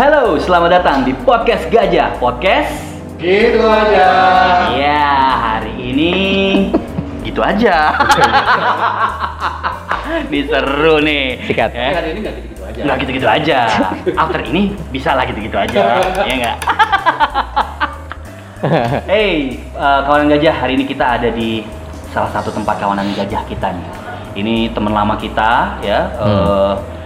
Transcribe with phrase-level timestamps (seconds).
[0.00, 2.16] Halo, selamat datang di podcast Gajah.
[2.16, 2.72] Podcast?
[3.20, 4.08] Gitu aja.
[4.72, 6.12] Ya, hari ini
[7.28, 7.92] gitu aja.
[10.32, 11.44] Ini seru nih.
[11.44, 11.76] Sikat.
[11.76, 12.00] Ya.
[12.00, 12.80] Kan ini nggak gitu-gitu aja.
[12.80, 13.58] Nggak gitu-gitu aja.
[14.24, 16.00] After ini bisa lah gitu-gitu aja.
[16.24, 16.56] ya nggak?
[19.04, 20.64] hey, eh, kawanan gajah.
[20.64, 21.60] Hari ini kita ada di
[22.08, 23.88] salah satu tempat kawanan gajah kita nih.
[24.40, 26.08] Ini teman lama kita ya.
[26.24, 26.99] eh,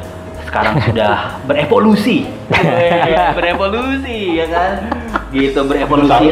[0.55, 1.15] sekarang sudah
[1.51, 2.31] berevolusi.
[3.35, 4.73] berevolusi ya kan?
[5.35, 6.31] Gitu berevolusi.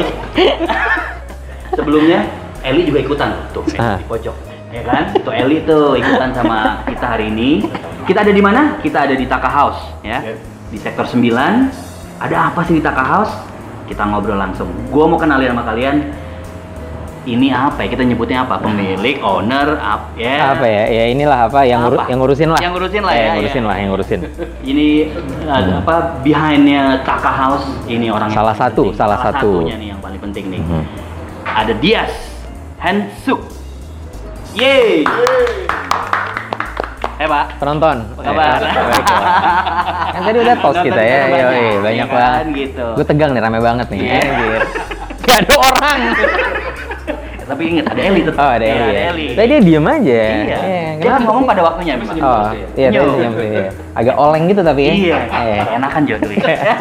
[1.74, 2.30] Sebelumnya
[2.62, 3.98] Eli juga ikutan tuh Ah.
[3.98, 4.36] di pojok.
[4.70, 5.10] Ya kan?
[5.26, 7.66] Tuh Eli tuh ikutan sama kita hari ini.
[8.06, 8.78] Kita ada di mana?
[8.78, 10.22] Kita ada di Taka House ya.
[10.22, 10.36] Yep.
[10.70, 11.66] Di sektor 9.
[12.22, 13.34] Ada apa sih di Taka House?
[13.90, 14.70] Kita ngobrol langsung.
[14.94, 16.14] Gua mau kenalin sama kalian
[17.24, 17.88] ini apa ya?
[17.88, 18.58] Kita nyebutnya apa?
[18.58, 20.52] Pemilik, owner, up, ya.
[20.52, 22.06] apa ya ya inilah apa yang Apa?
[22.06, 23.68] yang ngurusin lah Yang ngurusin lah Eh, ya, yang ngurusin ya.
[23.68, 24.20] lah yang ngurusin
[24.62, 24.88] Ini
[25.44, 28.98] uh, apa behindnya Taka House ini orang Salah satu, penting.
[28.98, 29.50] salah satu.
[29.62, 30.60] satunya nih yang paling penting nih.
[30.60, 30.82] Mhm.
[31.44, 32.12] Ada Dias
[32.76, 33.40] Hansuk.
[34.52, 35.06] Yeay.
[37.14, 37.54] Eh Pak.
[37.56, 38.58] penonton Apa kabar?
[38.58, 39.22] Eh, baik, Pak.
[40.12, 42.86] kan tadi udah post kita ya iya banyak, iya, ya banyak banget gitu.
[42.92, 44.18] gue tegang nih rame banget nih Iya.
[44.18, 44.60] anjir.
[45.22, 45.98] Gak ada orang
[47.52, 48.38] Tapi ingat ada Eli tetap.
[48.38, 49.02] oh ada Iya, Eli ya.
[49.06, 49.26] Eli.
[49.32, 50.58] tadi dia diem aja Iya.
[50.58, 52.16] Eh, Dia kan ngomong pada waktunya memang.
[52.16, 53.66] oh iya tadi diam iya.
[53.92, 55.16] agak oleng gitu tapi ya Iya.
[55.28, 55.76] Eh.
[55.76, 56.34] Enakan Jo dulu.
[56.34, 56.74] ya.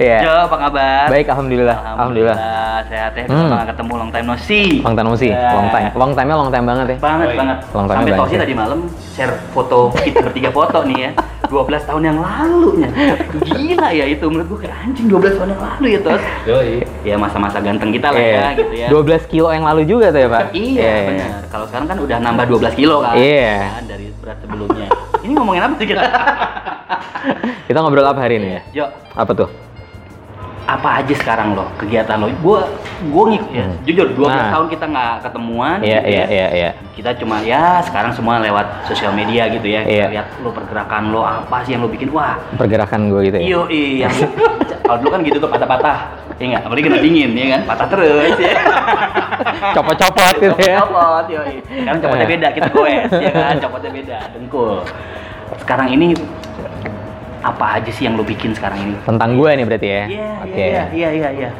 [0.00, 0.16] Iya.
[0.18, 1.06] Jo, apa kabar?
[1.06, 2.36] baik alhamdulillah alhamdulillah
[2.88, 3.24] Sehat ya.
[3.28, 3.36] Hmm.
[3.36, 4.80] Udah lama ketemu long time no see.
[4.80, 7.28] long time no see long time long time nya long time banget ya Banget, Oh,
[7.28, 7.36] iya.
[7.36, 7.58] banget.
[7.70, 8.40] Long time Sampai Tosi ya.
[8.40, 11.10] tadi malam share foto kita bertiga foto nih ya.
[11.50, 12.88] 12 tahun yang lalu nya.
[13.42, 16.22] Gila ya itu menurut gua kayak anjing 12 tahun yang lalu ya, Tos.
[16.46, 16.72] Yoi.
[17.02, 18.38] Ya masa-masa ganteng kita lah Iya.
[18.38, 18.88] ya gitu ya.
[18.88, 21.30] 12 kilo yang lalu juga tuh ya pak Iya, benar.
[21.50, 23.14] Kalau sekarang kan udah nambah 12 kilo kan.
[23.18, 23.54] Iya.
[23.74, 24.88] Kan, dari berat sebelumnya.
[25.20, 26.02] Ini ngomongin apa sih kita?
[27.68, 28.84] kita ngobrol apa hari ini ya Jo,
[29.14, 29.48] apa tuh
[30.70, 32.30] apa aja sekarang lo kegiatan lo?
[32.38, 32.62] Gua
[33.08, 33.66] gua ngikut ya.
[33.66, 33.76] Hmm.
[33.82, 34.50] Jujur 12 Nah.
[34.50, 36.26] tahun kita nggak ketemuan iya gitu iya ya.
[36.28, 39.82] iya iya Kita cuma ya sekarang semua lewat sosial media gitu ya.
[39.82, 40.06] Kita Iya.
[40.10, 42.08] lihat lo pergerakan lo apa sih yang lo bikin?
[42.10, 44.08] Wah, pergerakan gue gitu ya iyo iya.
[44.84, 45.98] Kalau dulu kan gitu tuh patah-patah.
[46.36, 46.62] Ya nggak?
[46.64, 47.60] Apalagi kena dingin ya kan?
[47.66, 48.52] Patah terus ya.
[49.72, 51.56] copot-copot gitu ya Copot, yoi.
[51.62, 53.54] Sekarang copotnya beda, kita goes ya kan?
[53.60, 54.74] Copotnya beda, dengkul.
[55.58, 56.14] Sekarang ini
[57.40, 58.94] apa aja sih yang lo bikin sekarang ini?
[59.02, 61.50] tentang gue nih berarti ya Iya, oke iya, iya, iya, iya.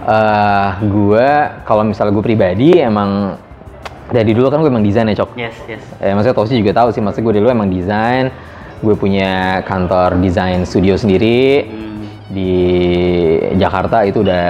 [0.00, 1.28] Eh, gue
[1.62, 3.34] kalau misalnya gue pribadi emang
[4.08, 5.82] dari dulu kan gue emang desain ya cok Yes, yes.
[5.98, 8.32] eh, maksudnya Tosi juga tahu sih maksudnya gue dulu emang desain
[8.78, 11.86] gue punya kantor desain studio sendiri Hmm.
[12.28, 12.54] di
[13.54, 14.46] Jakarta itu udah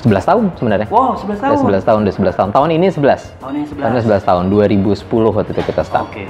[0.00, 1.50] 11 tahun sebenarnya Wow, 11 tahun.
[1.50, 2.50] Udah 11 tahun, udah 11 tahun.
[2.52, 3.20] Tahun ini 11.
[3.34, 3.80] Tahun ini 11.
[3.80, 6.04] Tahun ini 11 tahun, 2010 waktu itu kita start.
[6.06, 6.24] Oke.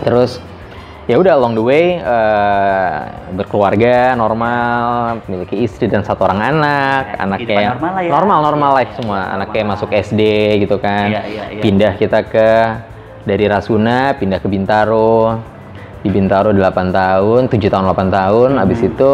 [0.00, 0.30] Terus
[1.04, 2.96] ya udah along the way eh,
[3.32, 4.80] berkeluarga normal,
[5.24, 8.10] memiliki istri dan satu orang anak, Ya, anaknya normal lah ya.
[8.10, 9.34] normal normal Iya, life semua, normal.
[9.36, 10.20] anaknya masuk SD
[10.60, 11.06] gitu kan.
[11.08, 11.62] Iya, iya, iya.
[11.62, 12.48] Pindah kita ke
[13.22, 15.40] dari Rasuna pindah ke Bintaro.
[16.00, 18.48] Di Bintaro 8 tahun, 7 tahun 8 tahun.
[18.56, 18.60] Hmm.
[18.64, 19.10] Habis itu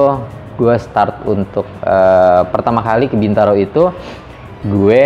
[0.54, 3.90] gue start untuk eh, pertama kali ke Bintaro itu
[4.62, 5.04] gue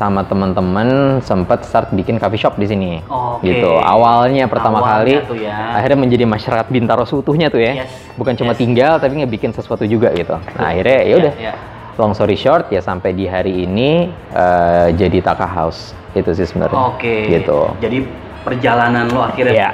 [0.00, 3.04] sama teman-teman sempat start bikin coffee shop di sini.
[3.04, 3.52] Oke.
[3.52, 3.68] Gitu.
[3.68, 5.76] Awalnya pertama Awalnya kali ya.
[5.76, 7.84] akhirnya menjadi masyarakat Bintaro seutuhnya tuh ya.
[7.84, 7.92] Yes.
[8.16, 8.60] Bukan cuma Yes.
[8.64, 10.40] tinggal tapi ngebikin sesuatu juga gitu.
[10.56, 11.32] Nah, akhirnya ya Iya, udah.
[11.36, 11.52] iya.
[12.00, 15.92] Long story short ya sampai di hari ini eh, jadi Taka House.
[16.16, 16.80] Itu sih sebenarnya.
[16.80, 17.28] Oke.
[17.28, 17.60] Gitu.
[17.78, 17.98] Jadi
[18.40, 19.70] perjalanan lo akhirnya Iya.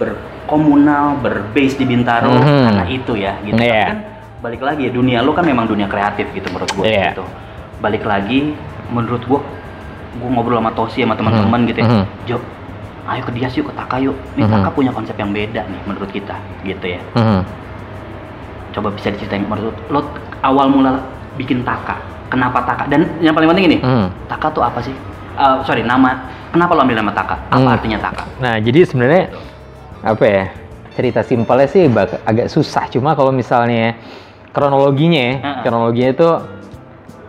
[0.00, 2.60] berkomunal, berbase di Bintaro Mhm.
[2.66, 3.52] karena itu ya, gitu.
[3.54, 3.84] Tapi Iya.
[3.84, 3.98] kan
[4.40, 7.12] balik lagi ya dunia lo kan memang dunia kreatif gitu menurut gue Iya.
[7.12, 7.24] gitu.
[7.82, 8.54] Balik lagi
[8.88, 9.40] menurut gue
[10.12, 11.68] gue ngobrol sama Tosi sama teman-teman Mhm.
[11.72, 11.86] gitu ya.
[11.88, 12.04] Mhm.
[12.28, 12.36] Jo,
[13.08, 14.14] ayo ke Dias yuk ke Taka yuk.
[14.38, 14.52] Nih Mhm.
[14.54, 17.00] Taka punya konsep yang beda nih menurut kita gitu ya.
[17.16, 17.40] Mhm.
[18.72, 20.00] Coba bisa diceritain menurut lo
[20.40, 21.02] awal mula
[21.34, 21.98] bikin Taka.
[22.30, 22.88] Kenapa Taka?
[22.88, 24.06] Dan yang paling penting ini, Mhm.
[24.30, 24.94] Taka tuh apa sih?
[25.32, 26.28] Eh, sorry, nama.
[26.52, 27.36] Kenapa lo ambil nama Taka?
[27.48, 27.74] Apa Hmm.
[27.76, 28.24] artinya Taka?
[28.36, 29.32] Nah, jadi sebenarnya
[30.04, 30.44] apa ya?
[30.92, 31.88] Cerita simpelnya sih
[32.22, 32.84] agak susah.
[32.92, 33.96] Cuma kalau misalnya
[34.52, 35.56] kronologinya, ya, Heeh.
[35.64, 36.28] kronologinya itu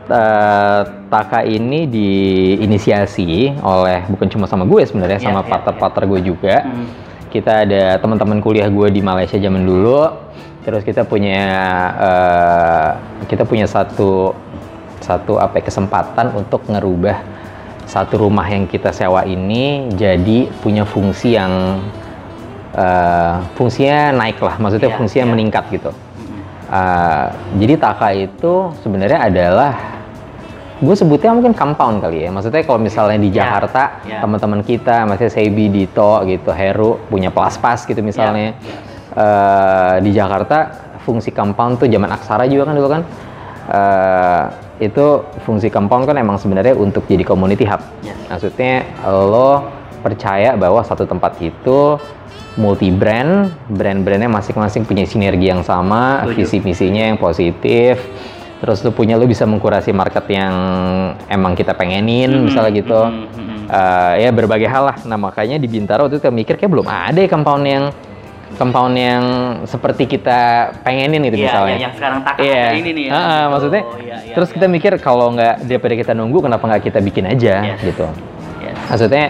[0.09, 0.81] eh,
[1.13, 6.55] Taka ini diinisiasi oleh bukan cuma sama gue sebenarnya, Iya, sama iya, partner-partner gue juga.
[6.65, 6.88] Hmm.
[7.29, 10.09] Kita ada teman-teman kuliah gue di Malaysia zaman dulu.
[10.65, 11.41] Terus kita punya
[12.01, 12.89] eh,
[13.29, 14.33] kita punya satu
[15.03, 17.19] satu apa ya, kesempatan untuk ngerubah
[17.83, 21.83] satu rumah yang kita sewa ini jadi punya fungsi yang
[22.73, 25.33] eh, fungsinya naik lah, maksudnya Iya, fungsinya iya.
[25.35, 25.91] meningkat gitu.
[26.73, 27.29] Uh,
[27.61, 29.77] jadi Taka itu sebenarnya adalah
[30.81, 32.33] gue sebutnya mungkin compound kali ya.
[32.33, 34.25] Maksudnya kalau misalnya di Ya, Jakarta ya.
[34.25, 38.57] teman-teman kita, maksudnya Sebi, Dito gitu, Heru punya pelas pas gitu misalnya.
[38.57, 40.73] Ya, Uh, di Jakarta
[41.05, 43.01] fungsi compound tuh zaman aksara juga kan dulu kan
[43.69, 44.43] eh,
[44.81, 45.05] itu
[45.45, 48.17] fungsi compound kan emang sebenarnya untuk jadi community hub Yes.
[48.25, 49.69] maksudnya lo
[50.01, 52.01] percaya bahwa satu tempat itu
[52.53, 57.97] multi brand brand-brandnya masing-masing punya sinergi yang sama visi misinya yang positif
[58.59, 60.53] terus lu punya lu bisa mengkurasi market yang
[61.27, 63.51] emang kita pengenin Mhm, misalnya gitu mhm, mhm.
[63.65, 66.85] Eh, ya berbagai hal lah nah makanya di Bintaro waktu itu kita mikir kayak belum
[66.85, 67.83] ada ya compound yang
[68.53, 69.23] compound yang
[69.65, 70.39] seperti kita
[70.79, 72.61] pengenin gitu Iya, misalnya yang- yang sekarang tak Iya.
[72.61, 73.11] ada ini nih ya.
[73.11, 73.50] Gitu.
[73.50, 74.55] maksudnya Iya, iya, terus iya.
[74.55, 77.79] kita mikir kalau nggak daripada kita nunggu kenapa nggak kita bikin aja Yes.
[77.81, 78.05] gitu
[78.61, 78.77] Yes.
[78.85, 79.25] maksudnya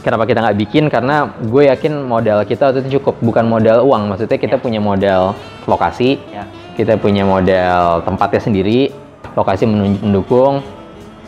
[0.00, 4.08] kenapa kita nggak bikin karena gue yakin modal kita waktu itu cukup bukan modal uang
[4.08, 4.60] maksudnya kita Ya.
[4.60, 5.22] punya modal
[5.64, 6.46] lokasi Ya.
[6.74, 8.90] kita punya modal tempatnya sendiri
[9.32, 10.62] lokasi mendukung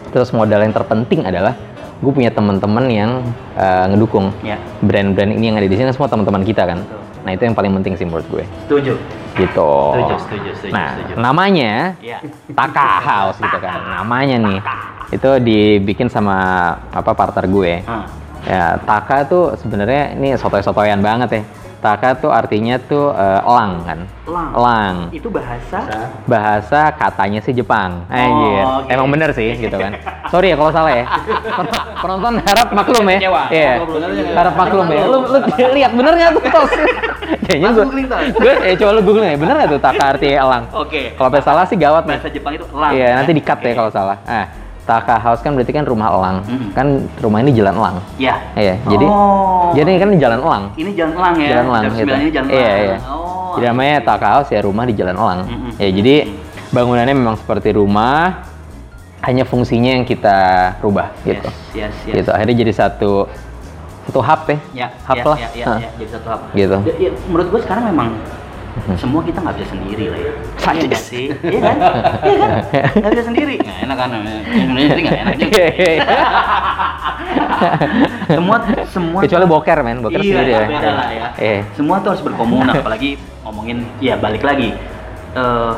[0.09, 1.55] terus modal yang terpenting adalah
[1.97, 3.11] gue punya teman-teman yang
[3.55, 4.57] eh, ngedukung Ya.
[4.81, 7.01] brand-brand ini yang ada di sini semua teman-teman kita kan Betul.
[7.21, 8.95] nah itu yang paling penting sih menurut gue Setuju.
[9.33, 11.13] gitu Setuju, setuju, setuju, nah setuju.
[11.17, 12.19] namanya Iya.
[12.51, 14.61] Taka House gitu kan namanya nih
[15.11, 16.39] itu dibikin sama
[16.89, 18.07] apa partner gue Ah.
[18.47, 21.43] Ya Taka tuh sebenarnya ini sotoy-sotoyan banget ya.
[21.81, 23.99] Taka tuh artinya tuh eh, elang kan?
[24.29, 24.49] Elang.
[24.53, 24.97] elang.
[25.17, 25.81] Itu bahasa?
[26.29, 28.05] Bahasa katanya sih Jepang.
[28.13, 28.85] Anjir.
[28.85, 28.93] oke.
[28.93, 29.97] emang bener sih gitu kan.
[30.29, 31.09] Sorry ya kalau salah ya.
[31.57, 31.73] Pen-
[32.05, 33.19] penonton harap maklum ya.
[33.49, 33.73] Iya.
[33.81, 34.23] Ngobrol aja.
[34.37, 35.03] harap maklum ya.
[35.09, 35.39] Lu lu
[35.73, 36.73] lihat bener nggak tuh tos.
[37.49, 37.85] Kayaknya gue
[38.31, 40.65] gue eh coba lu googling ya bener nggak tuh Taka arti elang?
[40.77, 41.17] Oke.
[41.17, 42.93] kalau sampai salah sih gawat nih Bahasa Jepang itu elang.
[42.93, 43.73] Iya, nanti di cut Oke.
[43.73, 44.17] ya kalau salah.
[44.29, 44.47] Ah,
[44.89, 46.37] Taka House kan berarti kan rumah elang.
[46.43, 46.71] Mm-mm.
[46.75, 46.87] Kan
[47.21, 47.97] rumah ini jalan elang.
[48.17, 48.35] Iya.
[48.57, 49.71] Iya, jadi Oh.
[49.73, 50.65] jadi kan jalan elang.
[50.75, 51.49] Ini jalan elang ya.
[51.53, 52.11] Jalan elang gitu.
[52.11, 52.81] 9 ini jalan Iya, elang.
[52.83, 52.99] iya.
[53.07, 53.53] Oh.
[53.55, 55.41] Jadi namanya Taka House ya rumah di jalan elang.
[55.47, 55.73] Mm-mm.
[55.79, 56.15] Ya, jadi
[56.71, 58.47] bangunannya memang seperti rumah,
[59.21, 60.39] hanya fungsinya yang kita
[60.81, 61.51] rubah gitu.
[61.77, 62.15] Yes, yes, yes.
[62.25, 62.31] Gitu.
[62.33, 63.29] Akhirnya jadi satu
[64.09, 64.59] satu hub ya.
[64.75, 65.39] Ya, hub ya, lah.
[65.39, 65.79] Ya, ya, Hah.
[65.79, 66.41] ya, jadi satu hub.
[66.57, 66.77] Gitu.
[66.83, 68.09] Ya, ya, menurut gue sekarang memang
[68.97, 70.33] semua kita nggak bisa sendiri lah ya.
[70.57, 70.81] Sadis.
[70.81, 71.25] Iya nggak sih?
[71.43, 71.77] Iya kan?
[72.23, 72.51] Iya kan?
[73.01, 73.55] Nggak bisa sendiri.
[73.59, 74.09] Nggak enak kan?
[74.47, 75.61] Sendiri nggak enak juga.
[78.31, 78.57] semua
[78.89, 80.67] semua Kecuali boker men, boker iya, sendiri ya.
[80.67, 81.27] beda lah ya.
[81.37, 81.61] Iya.
[81.77, 84.73] Semua tuh harus berkomun, apalagi ngomongin ya balik lagi.
[85.35, 85.75] Eh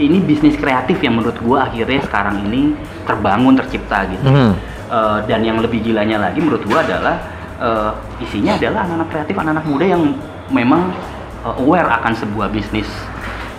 [0.00, 2.74] ini bisnis kreatif yang menurut gua akhirnya sekarang ini
[3.04, 4.26] terbangun, tercipta gitu.
[4.26, 4.52] Mhm.
[4.92, 7.16] Eh, dan yang lebih gilanya lagi menurut gua adalah
[7.62, 7.90] eh,
[8.24, 10.02] isinya adalah anak-anak kreatif, anak-anak muda yang
[10.52, 10.92] memang
[11.42, 12.88] eh, aware akan sebuah bisnis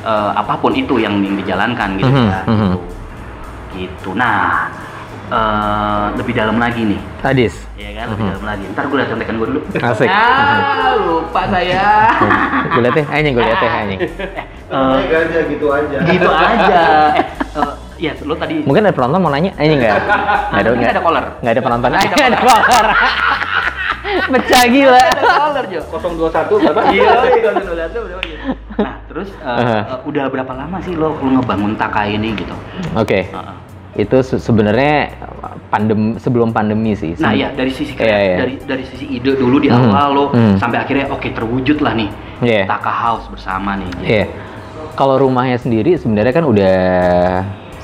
[0.02, 2.40] eh, apa pun itu yang, yang dijalankan gitu Mhm, ya.
[2.46, 2.60] mhm.
[2.60, 2.78] Gitu.
[3.74, 4.10] Gitu.
[4.14, 4.68] Nah,
[5.26, 7.00] eh, lebih dalam lagi nih.
[7.20, 7.56] Sadis.
[7.74, 8.32] Iya kan, lebih Mhm.
[8.32, 8.64] dalam lagi.
[8.70, 9.60] Ntar gue liat contekan gue dulu.
[9.74, 10.08] Asik.
[10.08, 11.86] Ah, lupa saya.
[12.70, 14.00] gue liat deh, anjing gue liat deh anjing.
[14.74, 15.98] Eh, aja gitu aja.
[16.04, 16.84] gitu aja.
[17.14, 17.24] Eh,
[17.56, 20.02] eh, ya, lo tadi Mungkin ada penonton mau nanya, anjing nggak?
[20.52, 21.26] Nggak ada, Mungkin ada caller.
[21.40, 21.90] Nggak ada penonton.
[21.90, 22.86] Ada Nggak ada caller.
[24.34, 25.00] Pecah gila.
[25.00, 25.82] ada caller, Jo.
[25.88, 26.30] 021
[26.60, 26.82] berapa?
[26.94, 28.46] Iya, iya, dulu lihat tuh, berapa gitu.
[28.76, 29.82] Nah, terus eh, Uh-huh.
[29.88, 32.56] eh, udah berapa lama sih lo lo ngebangun Taka ini gitu?
[32.94, 33.56] Oke, Heeh.
[33.96, 35.14] itu se- sebenarnya
[35.68, 37.14] pandem sebelum pandemi sih.
[37.18, 38.38] Nah, ya dari sisi Iya, iya.
[38.40, 39.78] dari dari sisi ide dulu di Mhm.
[39.86, 40.58] awal lo Mhm.
[40.58, 42.10] sampai akhirnya oke terwujud lah nih.
[42.42, 42.64] Iya.
[42.66, 43.90] Taka House bersama nih.
[43.92, 44.04] gitu.
[44.04, 44.26] Iya.
[44.94, 46.78] Kalau rumahnya sendiri sebenarnya kan udah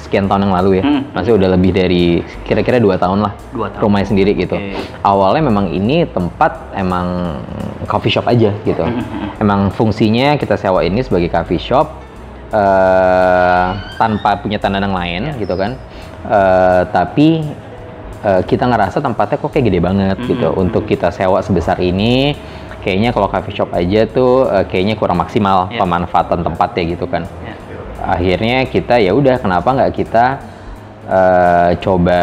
[0.10, 0.84] sekian tahun yang lalu ya.
[0.84, 1.06] Hmm.
[1.14, 3.38] Masih udah lebih dari kira-kira dua tahun lah.
[3.54, 3.86] Dua tahun.
[3.86, 4.58] Rumahnya sendiri gitu.
[4.58, 4.74] Oke.
[5.06, 7.38] Awalnya memang ini tempat emang
[7.86, 8.82] coffee shop aja gitu.
[8.82, 9.06] Hmm,
[9.38, 12.10] emang fungsinya kita sewa ini sebagai coffee shop
[12.50, 15.38] eh tanpa punya tanda yang lain Iya.
[15.38, 15.78] gitu kan.
[16.26, 17.46] Eh tapi
[18.20, 22.34] eh, kita ngerasa tempatnya kok kayak gede banget Hmm, gitu untuk kita sewa sebesar ini.
[22.80, 25.78] Kayaknya kalau coffee shop aja tuh eh, kayaknya kurang maksimal Iya.
[25.78, 27.24] pemanfaatan tempatnya gitu kan.
[27.46, 27.49] Ya.
[28.04, 30.26] Akhirnya kita ya udah kenapa nggak kita
[31.10, 32.22] eh, coba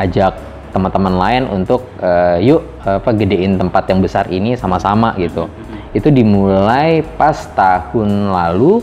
[0.00, 0.32] ajak
[0.70, 5.50] teman-teman lain untuk eh, yuk apa gedein tempat yang besar ini sama-sama gitu.
[5.90, 8.78] Itu dimulai pas tahun lalu,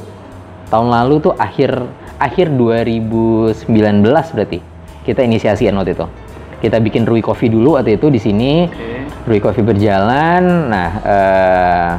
[0.67, 1.87] tahun lalu tuh akhir
[2.19, 3.63] akhir 2019
[4.05, 4.59] berarti
[5.07, 6.07] kita inisiasikan waktu itu.
[6.57, 8.67] Kita bikin Rui Coffee dulu waktu itu di sini.
[8.67, 9.07] Oke.
[9.29, 10.43] Rui Coffee berjalan.
[10.67, 11.91] Nah, eh,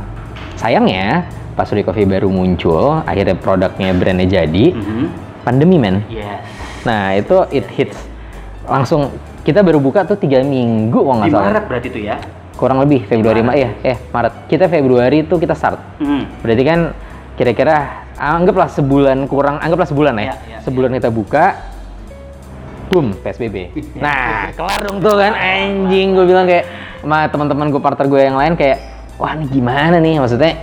[0.61, 1.25] sayangnya
[1.59, 5.05] pas Rui Coffee baru muncul, akhirnya produknya brandnya jadi, Mhm.
[5.43, 6.07] pandemi men.
[6.07, 6.47] Yes.
[6.87, 7.99] Nah itu it hits
[8.63, 9.11] langsung
[9.43, 11.47] kita baru buka tuh tiga minggu kalau nggak Di salah.
[11.51, 12.17] Maret berarti tuh ya.
[12.55, 13.59] Kurang lebih Februari Maret.
[13.59, 14.47] Ya, eh Maret.
[14.47, 15.99] Kita Februari tuh kita start.
[15.99, 16.23] Mhm.
[16.47, 16.81] Berarti kan
[17.35, 17.77] kira-kira
[18.15, 20.23] anggaplah sebulan kurang, anggaplah sebulan ya.
[20.23, 21.59] Iya, iya, sebulan kita buka,
[22.89, 23.75] boom PSBB.
[23.99, 26.67] Nah kelar dong tuh kan anjing gue bilang kayak
[26.99, 28.79] sama teman-teman gue partner gue yang lain kayak
[29.17, 30.57] wah ini gimana nih maksudnya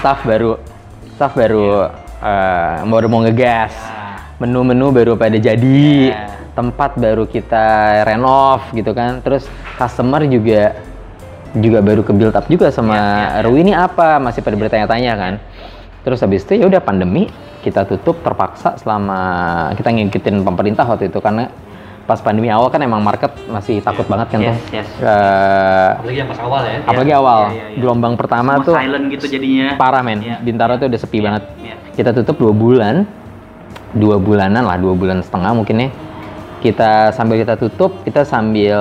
[0.00, 0.56] staff baru
[1.14, 1.92] staff baru
[2.24, 3.72] eh, baru mau ngegas.
[4.40, 6.32] Menu-menu baru pada jadi Ya.
[6.56, 9.20] tempat baru kita renov gitu kan.
[9.20, 9.44] Terus
[9.76, 10.80] customer juga
[11.52, 13.04] juga baru ke build up juga sama ya,
[13.36, 13.44] ya.
[13.44, 15.34] Rui ini apa masih pada bertanya-tanya kan.
[16.00, 17.28] Terus habis itu ya udah pandemi
[17.60, 19.20] kita tutup terpaksa selama
[19.76, 21.52] kita ngikutin pemerintah waktu itu karena
[22.10, 24.88] pas pandemi awal kan emang market masih takut banget kan Yes, tuh yes.
[24.98, 26.76] Eh, Apalagi yang pas awal ya.
[26.82, 27.78] apalagi awal iya, iya.
[27.78, 29.66] gelombang pertama Semua tuh silent gitu jadinya.
[29.76, 30.36] parah men Iya.
[30.40, 31.74] Bintaro tuh udah sepi Iya, banget iya.
[31.92, 33.06] kita tutup dua bulan
[33.92, 35.88] dua bulanan lah dua bulan setengah mungkin ya
[36.58, 38.78] kita sambil kita tutup kita sambil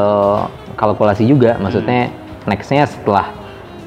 [0.73, 2.09] kalkulasi juga maksudnya
[2.43, 3.29] nextnya setelah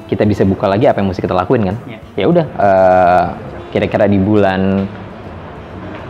[0.05, 1.99] kita bisa buka lagi apa yang mesti kita lakuin kan Iya.
[2.15, 3.23] ya udah eh,
[3.69, 4.87] kira-kira di bulan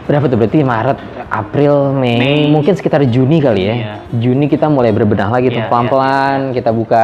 [0.03, 2.39] berapa tuh berarti Maret April Mei, Mei.
[2.47, 3.93] mungkin sekitar Juni kali ya Iya.
[4.13, 7.03] Juni kita mulai berbenah lagi tuh Iya, pelan-pelan kita buka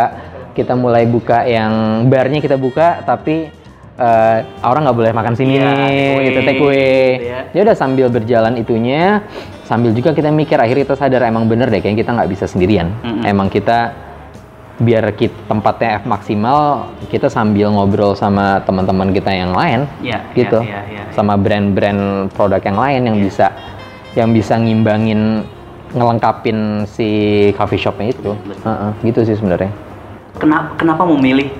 [0.51, 1.71] kita mulai buka yang
[2.05, 3.47] barnya kita buka tapi
[3.95, 6.75] eh, orang nggak boleh makan sini Iya, away, gitu take away
[7.15, 7.39] gitu ya.
[7.49, 9.23] ya udah sambil berjalan itunya
[9.63, 12.91] sambil juga kita mikir akhirnya kita sadar emang bener deh kayaknya kita nggak bisa sendirian
[12.99, 13.23] Mm-mm.
[13.23, 13.95] emang kita
[14.79, 20.81] biar kita tempatnya maksimal kita sambil ngobrol sama teman-teman kita yang lain Iya, gitu iya,
[20.87, 21.03] iya, iya.
[21.11, 23.25] sama brand-brand produk yang lain yang Iya.
[23.27, 23.47] bisa
[24.15, 25.43] yang bisa ngimbangin
[25.91, 27.09] ngelengkapin si
[27.59, 28.55] coffee shopnya itu Betul.
[28.63, 29.71] Heeh, gitu sih sebenarnya
[30.39, 31.51] Kenapa kenapa memilih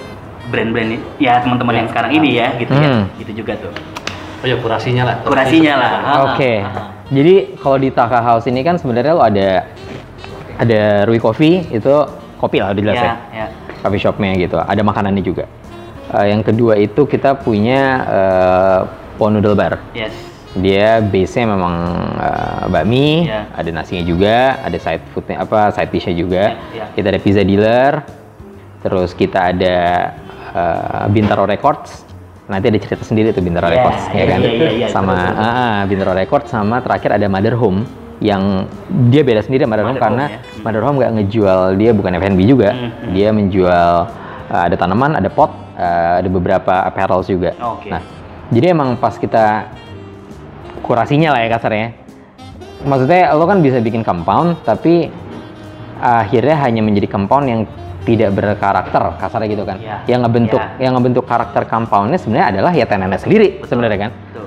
[0.48, 0.98] brand-brand ini?
[1.20, 2.88] Ya teman-teman yang sekarang ini ya gitu ya.
[2.88, 3.04] Hmm.
[3.20, 3.76] Gitu juga tuh.
[4.40, 5.16] Oh ya kurasinya lah.
[5.28, 5.90] Kurasinya lah.
[6.00, 6.88] Ah, Oke, ah, ah.
[7.12, 9.68] jadi kalau di Taka House ini kan sebenarnya lo ada
[10.56, 11.92] ada Rui Coffee itu
[12.40, 13.46] kopi lah udah jelas ya, Ya, ya.
[13.84, 14.56] coffee shopnya gitu.
[14.56, 15.46] Ada makanannya juga.
[16.10, 18.80] Eh, yang kedua itu kita punya eh,
[19.20, 19.76] Po Noodle Bar.
[19.92, 20.16] Yes.
[20.58, 21.76] Dia base-nya memang
[22.18, 23.52] eh, bakmi, Iya.
[23.54, 26.44] ada nasinya juga, ada side foodnya apa side dish-nya juga.
[26.74, 26.86] Iya, iya.
[26.96, 27.94] Kita ada pizza dealer,
[28.80, 29.78] terus kita ada
[30.50, 32.08] eh, Bintaro Records.
[32.50, 34.40] Nanti ada cerita sendiri tuh Bintaro Iya, Records, ya iya, kan?
[34.42, 35.38] iya, iya, iya, sama betul, betul.
[35.46, 37.86] ah, ah, Bintaro Records sama terakhir ada Mother Home
[38.20, 38.68] yang
[39.08, 40.40] dia beda sendiri Mother, Home Mother karena ya.
[40.44, 40.62] Hmm.
[40.68, 43.12] Mother Home nggak ngejual dia bukan F&B juga, Hmm, hmm.
[43.16, 43.92] dia menjual
[44.52, 47.56] eh, ada tanaman, ada pot, eh, ada beberapa apparel juga.
[47.56, 47.88] Oke.
[47.88, 48.04] Nah,
[48.52, 49.72] jadi emang pas kita
[50.84, 51.88] kurasinya lah ya kasarnya.
[52.80, 55.12] Maksudnya lo kan bisa bikin compound, tapi
[56.00, 57.62] akhirnya hanya menjadi compound yang
[58.08, 59.78] tidak berkarakter, kasarnya gitu kan.
[59.78, 59.96] Iya.
[60.08, 60.76] Yang ngebentuk, Iya.
[60.88, 64.12] yang ngebentuk karakter compoundnya sebenarnya adalah ya tenennya sendiri sebenarnya kan.
[64.16, 64.46] Betul.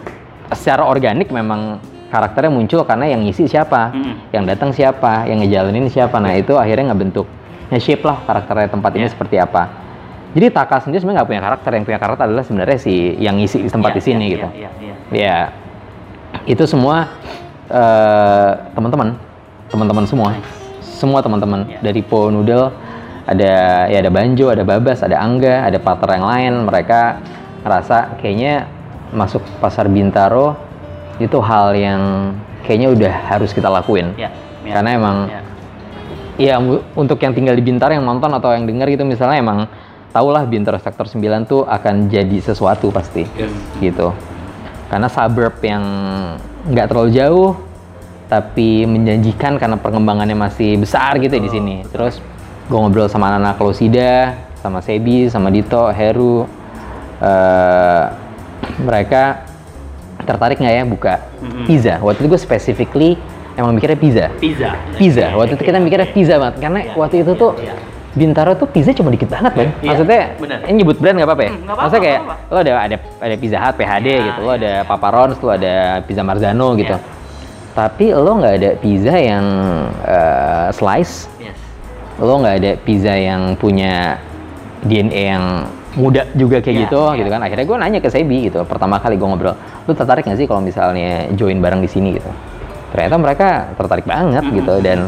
[0.56, 1.78] Secara organik memang
[2.12, 4.28] karakternya muncul karena yang ngisi siapa, Mm-mm.
[4.36, 6.20] yang datang siapa, yang ngejalanin siapa.
[6.20, 7.24] Nah itu akhirnya ngebentuk,
[7.72, 9.12] nge-shape lah karakternya tempat ini Iya.
[9.16, 9.62] seperti apa.
[10.36, 13.64] Jadi Taka sendiri sebenarnya nggak punya karakter, yang punya karakter adalah sebenarnya si yang ngisi
[13.68, 14.48] tempat Iya, di sini iya, gitu.
[14.52, 14.94] Iya, iya.
[15.12, 15.38] Ya,
[16.44, 17.08] itu semua
[17.68, 19.16] eh, teman-teman,
[19.72, 20.30] teman-teman semua,
[20.80, 21.80] semua teman-teman Ya.
[21.80, 22.72] dari Po Noodle
[23.24, 26.52] ada ya ada Banjo, ada Babas, ada Angga, ada partner yang lain.
[26.68, 27.00] Mereka
[27.64, 28.66] ngerasa kayaknya
[29.12, 30.56] masuk pasar Bintaro
[31.18, 32.00] itu hal yang
[32.62, 34.14] kayaknya udah harus kita lakuin.
[34.16, 34.30] Iya,
[34.64, 34.72] iya.
[34.72, 35.40] Karena emang Iya.
[36.32, 39.68] Iya, mu- untuk yang tinggal di Bintaro yang nonton atau yang denger gitu misalnya emang
[40.10, 43.28] tahulah Bintaro sektor 9 tuh akan jadi sesuatu pasti.
[43.36, 43.52] Yes.
[43.76, 44.08] Gitu.
[44.88, 45.84] Karena suburb yang
[46.66, 47.50] nggak terlalu jauh
[48.28, 51.76] tapi menjanjikan karena pengembangannya masih besar gitu ya di sini.
[51.92, 52.16] Terus
[52.64, 54.32] gue ngobrol sama anak-anak Losida,
[54.64, 56.48] sama Sebi, sama Dito, Heru.
[57.20, 58.04] eh,
[58.80, 59.51] mereka
[60.22, 61.14] tertarik nggak ya buka
[61.64, 61.98] pizza?
[61.98, 63.10] Waktu itu gue specifically
[63.52, 64.70] emang mikirnya pizza Pizza.
[64.96, 65.26] pizza.
[65.32, 67.74] Waktu itu kita mikirnya pizza banget karena Iya, waktu itu iya, tuh iya.
[68.12, 69.68] Bintaro tuh pizza cuma dikit banget kan.
[69.80, 70.58] Iya, Maksudnya bener.
[70.68, 71.52] ini nyebut brand nggak apa-apa ya?
[71.52, 74.56] Apa-apa, Maksudnya kayak nggak lo ada ada ada Pizza Hut, PHD Iya, gitu, lo iya,
[74.60, 74.80] ada iya.
[74.84, 75.74] Papa Ron's, lo ada
[76.04, 76.92] Pizza Marzano gitu.
[76.92, 77.08] Iya.
[77.72, 79.44] Tapi lo nggak ada pizza yang
[80.04, 81.56] eh, slice, Yes.
[82.20, 84.20] lo nggak ada pizza yang punya
[84.84, 85.44] DNA yang
[85.98, 87.18] muda juga kayak Iya, gitu, iya.
[87.20, 87.40] gitu kan.
[87.44, 90.64] Akhirnya gue nanya ke Sebi gitu, pertama kali gue ngobrol, lu tertarik nggak sih kalau
[90.64, 92.30] misalnya join bareng di sini gitu?
[92.92, 94.56] Ternyata mereka tertarik banget Mm-mm.
[94.60, 94.98] gitu dan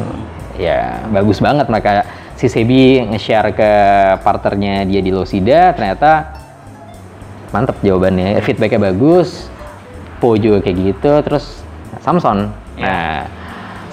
[0.57, 3.73] ya bagus banget mereka si Sebi nge-share ke
[4.23, 6.35] partnernya dia di Losida, ternyata
[7.55, 9.47] mantep jawabannya, feedbacknya bagus,
[10.19, 11.63] Po juga kayak gitu, terus
[12.03, 13.27] Samson, Iya.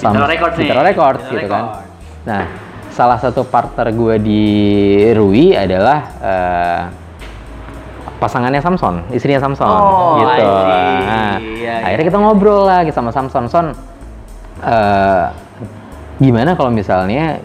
[0.02, 0.58] nah Records.
[0.58, 1.64] Bintaro Records Bintaro gitu kan.
[1.70, 2.26] Records.
[2.26, 2.44] Nah,
[2.92, 4.44] salah satu partner gue di
[5.16, 6.82] Rui adalah eh,
[8.20, 10.46] pasangannya Samson, istrinya Samson, Oh, gitu.
[10.46, 12.10] Nah, Iya, akhirnya iya.
[12.12, 13.74] kita ngobrol lagi sama Samson, Son,
[14.62, 15.26] eh,
[16.22, 17.42] gimana kalau misalnya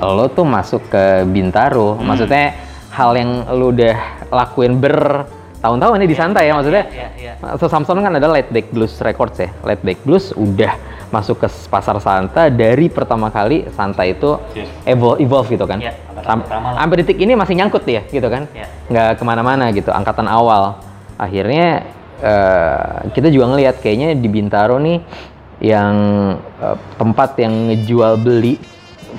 [0.00, 2.04] lo tuh masuk ke Bintaro, Hmm.
[2.04, 2.52] maksudnya
[2.92, 3.96] hal yang lo udah
[4.28, 6.84] lakuin bertahun-tahun ini di santai ya, maksudnya.
[6.88, 7.32] Iya, iya.
[7.56, 9.48] So Samson kan ada Light Back Blues Records ya.
[9.64, 10.72] Light Back Blues udah
[11.10, 14.70] masuk ke pasar Santa dari pertama kali Santa itu Yes.
[14.86, 15.82] evolve, evolve gitu kan.
[15.82, 16.78] Iya, Sam- pertama lah.
[16.86, 18.46] Sampai detik ini masih nyangkut ya gitu kan.
[18.54, 18.66] Iya.
[18.88, 19.90] Nggak ke mana-mana gitu.
[19.90, 20.78] Angkatan awal.
[21.18, 21.82] Akhirnya
[22.22, 25.02] eh, kita juga ngelihat kayaknya di Bintaro nih
[25.60, 25.94] yang
[26.62, 28.56] eh, tempat yang ngejual beli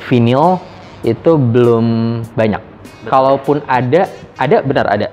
[0.08, 0.58] vinil
[1.04, 1.86] itu belum
[2.34, 2.62] banyak.
[3.10, 4.06] Kalaupun ada,
[4.38, 5.10] ada benar ada.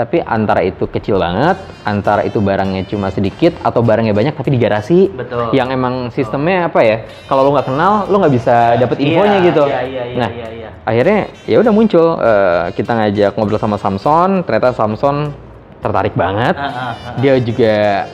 [0.00, 0.08] Iya.
[0.08, 4.60] tapi antara itu kecil banget, antara itu barangnya cuma sedikit atau barangnya banyak tapi di
[4.60, 5.12] garasi.
[5.12, 5.52] Betul.
[5.52, 7.04] Yang emang sistemnya apa ya?
[7.28, 9.64] Kalau lo nggak kenal, lo nggak bisa dapet infonya Iya, gitu.
[9.68, 10.68] iya, iya, iya, nah, iya, iya.
[10.88, 15.36] akhirnya ya udah muncul eh, kita ngajak ngobrol sama Samson, ternyata Samson
[15.84, 16.56] tertarik banget.
[16.56, 17.14] Ah, ah, ah.
[17.20, 18.08] Dia juga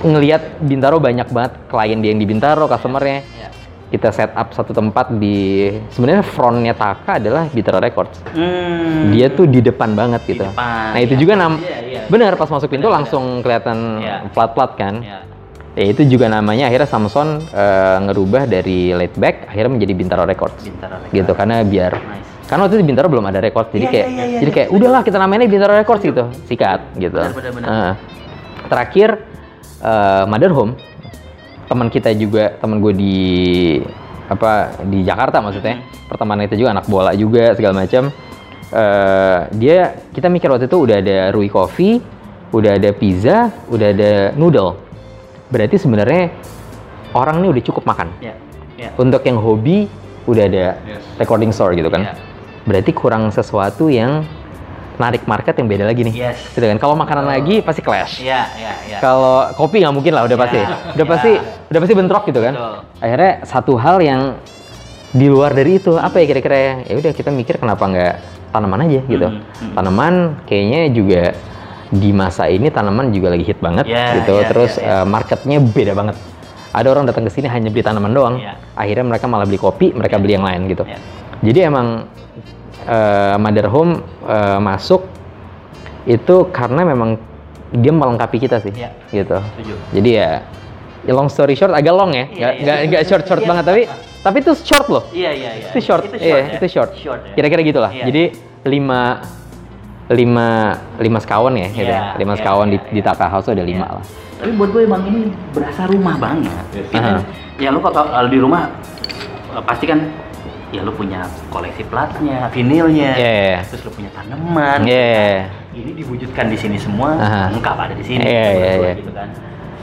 [0.00, 3.20] ngelihat Bintaro banyak banget klien dia yang di Bintaro, customernya.
[3.26, 3.48] Iya.
[3.90, 8.22] Kita set up satu tempat di sebenarnya frontnya Taka adalah Bintaro Records.
[8.30, 9.10] Hmm.
[9.10, 10.46] Dia tuh di depan banget gitu.
[10.46, 11.20] depan, Nah itu iya.
[11.20, 12.00] juga nam, Iya, iya.
[12.06, 14.30] benar pas masuk pintu Benar, langsung kelihatan Iya.
[14.30, 15.02] plat-plat kan.
[15.02, 15.26] Ya.
[15.70, 20.62] Ya itu juga namanya akhirnya Samson eh, ngerubah dari laid back akhirnya menjadi Bintaro Records.
[20.62, 21.14] Bintaro Records.
[21.14, 22.26] Gitu karena biar Nice.
[22.46, 24.56] karena waktu itu Bintaro belum ada record jadi Iya, kayak iya, iya, jadi iya.
[24.58, 27.14] kayak udahlah kita namainnya Bintaro Records gitu sikat gitu.
[27.18, 27.68] Benar, benar, benar.
[27.70, 27.92] Heeh.
[28.66, 29.08] terakhir
[29.80, 30.74] eh, Mother Home
[31.70, 33.16] teman kita juga teman gue di
[34.26, 36.06] apa di Jakarta maksudnya Mm-hmm.
[36.10, 38.10] pertemanan kita juga anak bola juga segala macam
[38.70, 41.98] Eh, dia kita mikir waktu itu udah ada Rui Coffee
[42.50, 44.78] udah ada pizza udah ada noodle
[45.50, 46.30] berarti sebenarnya
[47.10, 48.38] orang ini udah cukup makan Ya.
[48.78, 48.94] Ya.
[48.94, 49.90] untuk yang hobi
[50.22, 51.02] udah ada Yes.
[51.18, 52.14] recording store gitu kan Iya.
[52.62, 54.22] berarti kurang sesuatu yang
[55.00, 56.36] narik market yang beda lagi nih Yes.
[56.52, 58.98] gitu kan kalau makanan lagi pasti clash Ya, ya, ya.
[59.00, 61.04] kalau kopi nggak mungkin lah udah Iya, pasti udah iya.
[61.06, 61.32] pasti
[61.66, 62.74] udah pasti bentrok gitu kan Betul.
[63.00, 64.20] akhirnya satu hal yang
[65.10, 68.14] di luar dari itu apa ya kira-kira ya udah kita mikir kenapa nggak
[68.50, 69.72] tanaman aja gitu Hmm, hmm.
[69.74, 70.14] tanaman
[70.44, 71.22] kayaknya juga
[71.88, 74.90] di masa ini tanaman juga lagi hit banget Ya, gitu ya, terus ya, ya.
[74.92, 76.14] eh, marketnya beda banget
[76.70, 78.54] ada orang datang ke sini hanya beli tanaman doang Ya.
[78.72, 81.02] akhirnya mereka malah beli kopi mereka beli yang lain gitu Ya.
[81.42, 82.06] jadi emang
[82.90, 85.06] eh, Mother Home eh, masuk
[86.04, 87.14] itu karena memang
[87.70, 88.90] dia melengkapi kita sih Ya.
[89.08, 89.74] gitu Setuju.
[89.94, 90.30] jadi ya,
[91.06, 92.60] ya long story short agak long ya Iya, nggak iya.
[92.60, 93.48] nggak nggak short short Iya.
[93.48, 93.82] banget tapi
[94.20, 95.68] tapi itu short loh Iya, iya, iya.
[95.70, 96.46] itu short, Itu iya ya?
[96.58, 97.32] itu short, Short ya.
[97.32, 98.04] kira-kira gitulah Iya.
[98.04, 98.22] jadi
[98.66, 99.22] lima
[100.10, 100.48] lima
[100.98, 103.00] lima sekawan ya gitu Iya, lima sekawan di, di.
[103.00, 104.04] Taka House ada lima lah
[104.40, 106.48] Tapi buat gue emang ini berasa rumah banget.
[106.72, 106.88] Yes.
[106.88, 106.96] Gitu.
[106.96, 107.20] Aha.
[107.60, 108.72] Ya lu kalau kalau di rumah
[109.52, 110.00] eh, pasti kan
[110.70, 113.58] ya lu punya koleksi platnya, vinilnya, Iya, iya, iya.
[113.66, 114.86] terus lu punya tanaman.
[114.86, 115.50] Iya.
[115.70, 117.42] Ini diwujudkan di sini semua, Aha.
[117.50, 118.22] lengkap ada di sini.
[118.22, 118.94] Iya, iya, gue iya.
[118.98, 119.28] Gitu kan.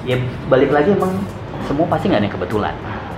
[0.04, 0.16] Ya
[0.48, 1.12] balik lagi emang
[1.64, 2.74] semua pasti nggak ada yang kebetulan.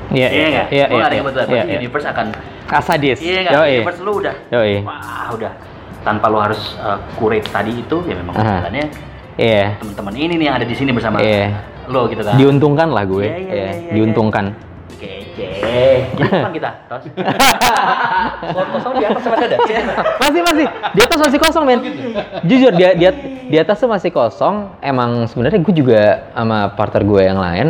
[0.10, 1.46] Iya, iya iya, Semua nggak ada iya, yang kebetulan.
[1.46, 1.80] iya, Pasti iya.
[1.80, 2.28] universe akan
[2.70, 3.54] Asadis Iya nggak?
[3.54, 3.74] Yoi.
[3.78, 4.36] Universe lu udah.
[4.50, 4.74] Yoi.
[4.82, 5.54] Wah, udah.
[6.00, 8.64] Tanpa lu harus uh, curate tadi itu ya memang Aha.
[8.64, 8.86] jalannya
[9.40, 11.56] iya teman-teman ini nih yang ada di sini bersama Iya.
[11.88, 12.36] lo gitu kan.
[12.36, 14.46] diuntungkan lah gue Iya, iya, Iya, iya, iya, diuntungkan
[15.40, 16.70] Jadi kapan kita?
[16.86, 17.04] Tos?
[18.70, 19.58] Kosong di atas masih ada.
[20.20, 21.80] masih masih di atas masih kosong men
[22.44, 23.06] jujur di, di,
[23.48, 27.68] di atas tuh masih kosong emang sebenarnya gue juga sama partner gue yang lain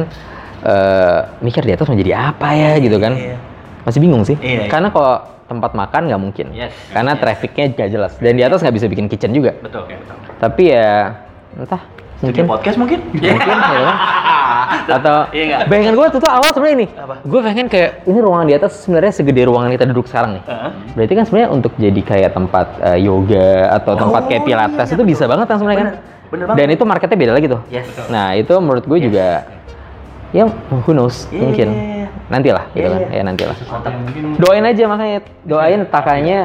[0.60, 3.36] eh mikir di atas mau jadi apa ya gitu kan Iya.
[3.82, 4.68] masih bingung sih Iya, iya.
[4.68, 7.22] karena kalau tempat makan nggak mungkin Yes, karena yes.
[7.24, 9.88] trafficnya gak jelas dan di atas nggak bisa bikin kitchen juga Betul.
[9.88, 10.16] betul.
[10.38, 11.16] tapi ya
[11.56, 11.80] entah
[12.20, 13.00] Studio mungkin podcast mungkin?
[13.16, 13.92] mungkin ya
[14.90, 16.88] atau Iya bayangan gue tuh, tuh awal sebenarnya ini
[17.24, 20.72] gue pengen kayak ini ruangan di atas sebenarnya segede ruangan kita duduk sekarang nih Heeh.
[20.94, 24.96] Berarti kan sebenarnya untuk jadi kayak tempat eh, yoga atau tempat kayak Oh, pilates iya,
[24.96, 25.32] itu bisa betul.
[25.32, 25.90] banget kan sebenarnya kan.
[26.30, 26.58] Bener, banget.
[26.62, 27.62] Dan itu marketnya beda lagi tuh.
[27.72, 27.88] Yes.
[28.08, 29.06] Nah itu menurut gue Yes.
[29.08, 29.26] juga
[30.30, 30.44] ya
[30.86, 32.08] who knows Iya, mungkin iya, iya.
[32.30, 33.10] nantilah gitu Iya, kan iya.
[33.16, 33.56] ya nantilah.
[33.64, 33.94] Mantap.
[34.38, 36.40] Doain aja makanya doain takanya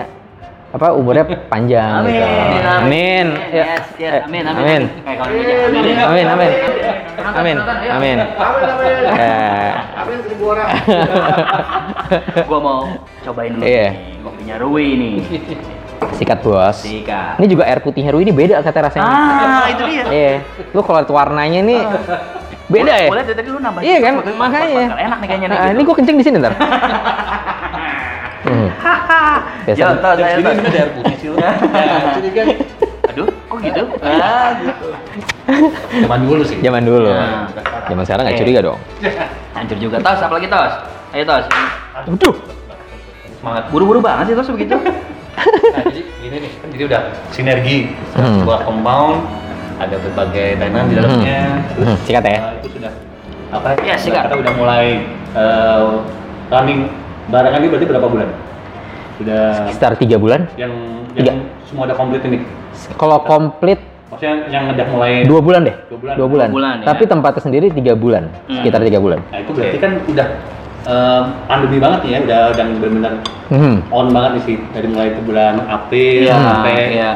[0.75, 2.11] apa umurnya panjang Amin.
[2.11, 2.27] gitu.
[2.67, 3.27] Amin.
[3.55, 3.79] Ya.
[3.79, 4.11] Yes, yes.
[4.11, 4.59] Eh, Amin, amin.
[4.59, 4.83] Amin.
[4.91, 6.05] Ini aja.
[6.11, 6.27] Amin.
[6.27, 6.51] Amin, amin.
[7.31, 7.57] Amin.
[7.95, 8.19] Amin.
[9.15, 9.71] Eh,
[12.51, 12.81] Gua mau
[13.23, 13.87] cobain dulu Iya.
[13.95, 15.17] nih kopinya Rui nih.
[16.19, 16.83] sikat bos.
[16.83, 17.39] Sikat.
[17.39, 19.07] Ini juga air putihnya Rui ini beda kata rasanya.
[19.07, 20.05] Ah, itu dia.
[20.11, 20.33] Iya.
[20.75, 21.81] Lu kalau lihat warnanya nih
[22.67, 23.09] beda ya?
[23.15, 23.81] Boleh tadi lu nambah.
[23.81, 24.85] Iya kan, makanya.
[24.99, 25.57] Enak nih kayaknya nih.
[25.57, 25.71] Gitu.
[25.71, 26.55] ini gua kenceng di sini ntar.
[28.45, 28.69] Hmm.
[29.65, 29.79] Biasa.
[29.81, 31.29] Ya, tos, saya Ini ada air putih sih.
[31.41, 31.53] Ya,
[32.15, 32.47] jadi kan
[33.05, 33.83] Aduh, kok gitu?
[34.01, 34.87] Ah, gitu.
[36.01, 36.57] zaman dulu sih.
[36.59, 37.09] Zaman dulu.
[37.09, 37.47] Ya.
[37.87, 38.79] Zaman sekarang nggak curiga dong.
[39.57, 40.73] Hancur juga tos, apalagi tos?
[41.13, 41.45] Ayo tos.
[42.05, 42.35] Waduh.
[43.35, 43.65] Semangat.
[43.71, 44.77] Buru-buru banget sih tos begitu.
[45.75, 48.39] Nah, jadi ini nih kan jadi udah sinergi Hmm.
[48.39, 49.27] sebuah compound
[49.77, 52.39] ada berbagai tenan di dalamnya terus Hmm, sikat ya.
[52.39, 52.93] uh, itu sudah
[53.51, 54.23] apa Iya, sikat.
[54.25, 55.03] kita udah mulai
[55.35, 56.07] uh,
[56.49, 56.87] running
[57.27, 58.29] barengan ini berarti berapa bulan
[59.15, 60.51] sudah Sekitar tiga bulan.
[60.55, 60.73] yang
[61.13, 61.31] Tiga.
[61.31, 62.43] yang semua ada komplit ini
[62.95, 63.79] Kalau komplit
[64.11, 65.77] maksudnya yang udah mulai dua bulan deh.
[65.87, 66.15] Dua bulan.
[66.15, 66.47] Dua bulan.
[66.47, 66.87] Dua bulan, ya.
[66.87, 68.25] Tapi tempatnya sendiri tiga bulan.
[68.45, 68.59] Hmm.
[68.59, 69.19] Sekitar tiga bulan.
[69.25, 70.27] nah itu berarti kan udah
[70.85, 73.13] um, pandemi banget nih ya udah udah benar-benar
[73.45, 73.77] Hmm.
[73.89, 77.11] on banget nih sih dari mulai ke bulan April Iya, sampai iya.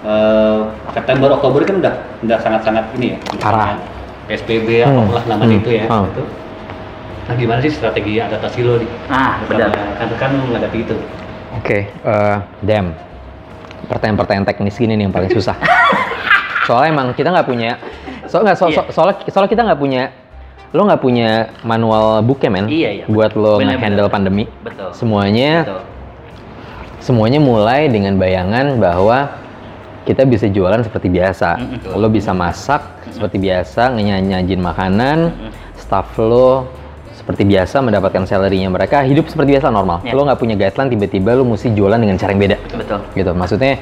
[0.00, 0.58] eh,
[0.90, 3.76] September Oktober kan udah udah sangat-sangat ini ya Parah.
[4.24, 6.08] PSBB Hmm, apalah namanya hmm, itu ya hmm.
[6.08, 6.22] itu.
[7.28, 8.88] Nah gimana sih strategi adaptasi lo nih?
[9.06, 9.68] Ah, benar.
[10.00, 10.96] Kan kan menghadapi itu.
[11.54, 12.96] Oke, eh, Dem.
[13.84, 15.52] Pertanyaan-pertanyaan teknis gini nih yang paling susah.
[16.66, 17.76] Soalnya emang kita nggak punya,
[18.24, 18.92] so, nggak, so, so- Iya.
[18.92, 20.02] soalnya, soalnya kita nggak punya,
[20.72, 21.28] lo nggak punya
[21.64, 23.04] manual booknya men, Iya, iya.
[23.08, 24.12] buat lo Bener, handle bener.
[24.12, 24.44] pandemi.
[24.60, 24.92] Betul.
[24.92, 25.80] Semuanya, Betul.
[27.00, 29.32] semuanya mulai dengan bayangan bahwa
[30.04, 31.56] kita bisa jualan seperti biasa.
[31.56, 31.96] Mm-mm.
[31.96, 35.50] Lo bisa masak seperti biasa, ngenyajin makanan, Mm-mm.
[35.76, 36.68] staff lo
[37.28, 40.00] seperti biasa mendapatkan salary-nya mereka, hidup seperti biasa normal.
[40.00, 40.16] Ya.
[40.16, 42.98] Lo nggak punya guideline, tiba-tiba lo mesti jualan dengan cara yang beda Betul.
[43.12, 43.76] gitu maksudnya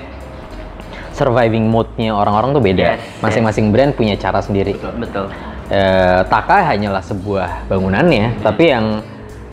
[1.14, 4.98] surviving mode-nya orang-orang tuh beda Yes, masing-masing brand punya cara sendiri Betul.
[4.98, 5.26] Betul.
[5.70, 8.98] Eh, Taka hanyalah sebuah bangunannya tapi yang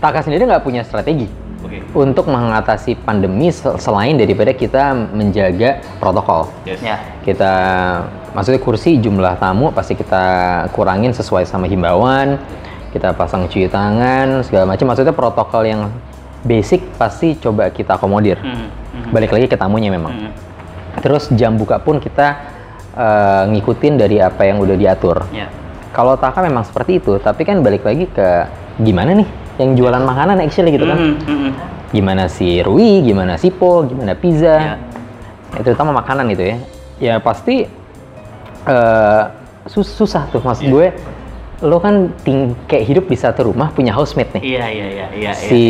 [0.02, 1.30] Taka sendiri nggak punya strategi
[1.62, 1.80] Oke.
[1.94, 6.82] untuk mengatasi pandemi sel- selain daripada kita menjaga protokol Yes.
[6.82, 6.98] Ya.
[7.22, 7.54] kita
[8.34, 10.24] maksudnya kursi jumlah tamu pasti kita
[10.74, 12.42] kurangin sesuai sama himbauan
[12.94, 15.90] kita pasang cuci tangan segala macam maksudnya protokol yang
[16.46, 20.32] basic pasti coba kita akomodir Hmm, hmm, balik lagi ke tamunya memang hmm.
[20.94, 22.38] Terus jam buka pun kita
[22.94, 25.26] eh, ngikutin dari apa yang udah diatur.
[25.34, 25.50] Ya.
[25.90, 28.46] Kalau Taka memang seperti itu, tapi kan balik lagi ke
[28.78, 29.26] gimana nih
[29.58, 30.94] yang jualan makanan actually gitu kan.
[30.96, 31.52] Hmm, hmm, hmm.
[31.92, 34.18] Gimana si Rui, gimana si Po, gimana Ya.
[34.18, 34.56] pizza.
[35.58, 36.58] Ya, terutama makanan itu ya.
[37.02, 37.66] Ya pasti
[38.64, 39.24] eh,
[39.66, 40.94] sus- susah tuh maksud gue.
[41.64, 44.44] Lo kan ting kayak hidup di satu rumah punya housemate nih.
[44.44, 45.32] Iya, iya, iya, iya.
[45.32, 45.64] si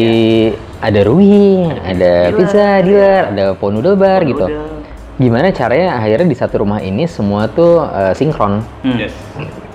[0.50, 2.34] iya, ada Rui, ada dealer.
[2.34, 4.82] pizza dealer, ada Po Noodle Bar gitu Udah.
[5.14, 8.98] gimana caranya akhirnya di satu rumah ini semua tuh eh, sinkron Hmm.
[8.98, 9.14] Yes.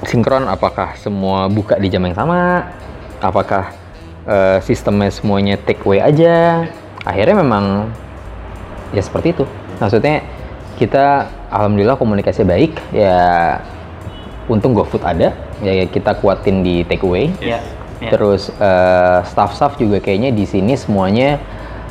[0.03, 2.67] sinkron apakah semua buka di jam yang sama
[3.19, 3.71] apakah
[4.27, 6.67] eh, sistemnya semuanya take away aja
[7.07, 7.87] akhirnya memang
[8.91, 9.45] ya seperti itu
[9.79, 10.27] maksudnya
[10.75, 13.63] kita alhamdulillah komunikasi baik ya
[14.49, 17.61] untung GoFood ada ya kita kuatin di take away Ya.
[18.01, 18.11] ya.
[18.11, 21.37] Terus eh, staff-staff juga kayaknya di sini semuanya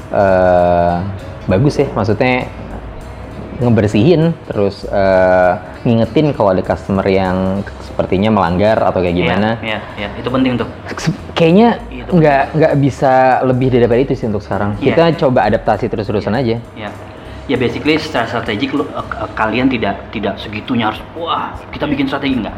[0.09, 0.95] eh,
[1.45, 2.49] bagus ya, maksudnya
[3.57, 9.57] ngebersihin, terus eh, ngingetin kalau ada customer yang sepertinya melanggar atau kayak gimana.
[9.65, 10.67] Iya, iya, itu penting tuh.
[10.93, 12.17] Se- Kayaknya Itu.
[12.17, 14.77] nggak nggak bisa lebih daripada itu sih untuk sekarang.
[14.77, 14.93] Iya.
[14.93, 16.57] Kita coba adaptasi terus-terusan aja.
[16.73, 16.89] Ya.
[17.47, 22.11] Ya basically secara strategik lu, eh, eh, kalian tidak tidak segitunya harus wah kita bikin
[22.11, 22.55] strategi enggak.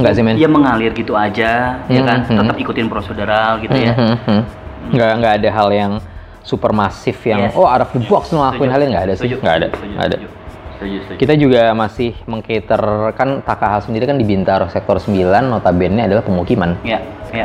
[0.00, 0.34] Nggak sih, men.
[0.40, 2.18] Dia mengalir gitu aja, ya Hmm, kan?
[2.24, 2.38] hmm.
[2.40, 3.92] Tetap ikutin prosedural gitu ya.
[3.92, 4.40] Mhm, mhm.
[4.96, 5.92] Nggak nggak ada hal yang
[6.40, 7.54] super masif yang Yes.
[7.54, 10.06] oh out of the box ngelakuin hal yang nggak ada sih, nggak ada, setuju, nggak
[10.08, 10.18] ada.
[11.20, 16.80] Kita juga masih mengcater kan Takaha sendiri kan di Bintaro sektor 9 notabene adalah pemukiman.
[16.80, 17.04] Ya,
[17.36, 17.44] ya.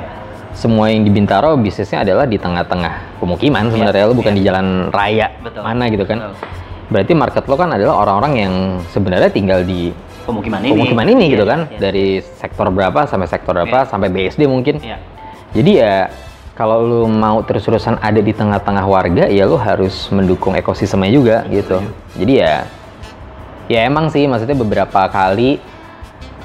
[0.56, 4.40] Semua yang di Bintaro bisnisnya adalah di tengah-tengah pemukiman sebenarnya lo bukan iya.
[4.40, 5.62] di jalan raya Betul.
[5.68, 6.32] mana gitu kan.
[6.32, 6.64] Betul.
[6.86, 8.54] Berarti market lo kan adalah orang-orang yang
[8.88, 9.90] sebenarnya tinggal di
[10.22, 10.72] Pemukiman ini.
[10.74, 11.60] pemukiman ini Iya, gitu iya, kan.
[11.66, 11.80] iya.
[11.80, 13.90] Dari sektor berapa sampai sektor berapa Iya.
[13.90, 14.76] sampai BSD mungkin.
[14.80, 14.98] Iya.
[15.54, 16.10] Jadi ya
[16.54, 21.78] kalau lu mau terus-terusan ada di tengah-tengah warga ya lu harus mendukung ekosistemnya juga gitu.
[22.16, 22.66] Jadi ya
[23.66, 25.58] ya emang sih maksudnya beberapa kali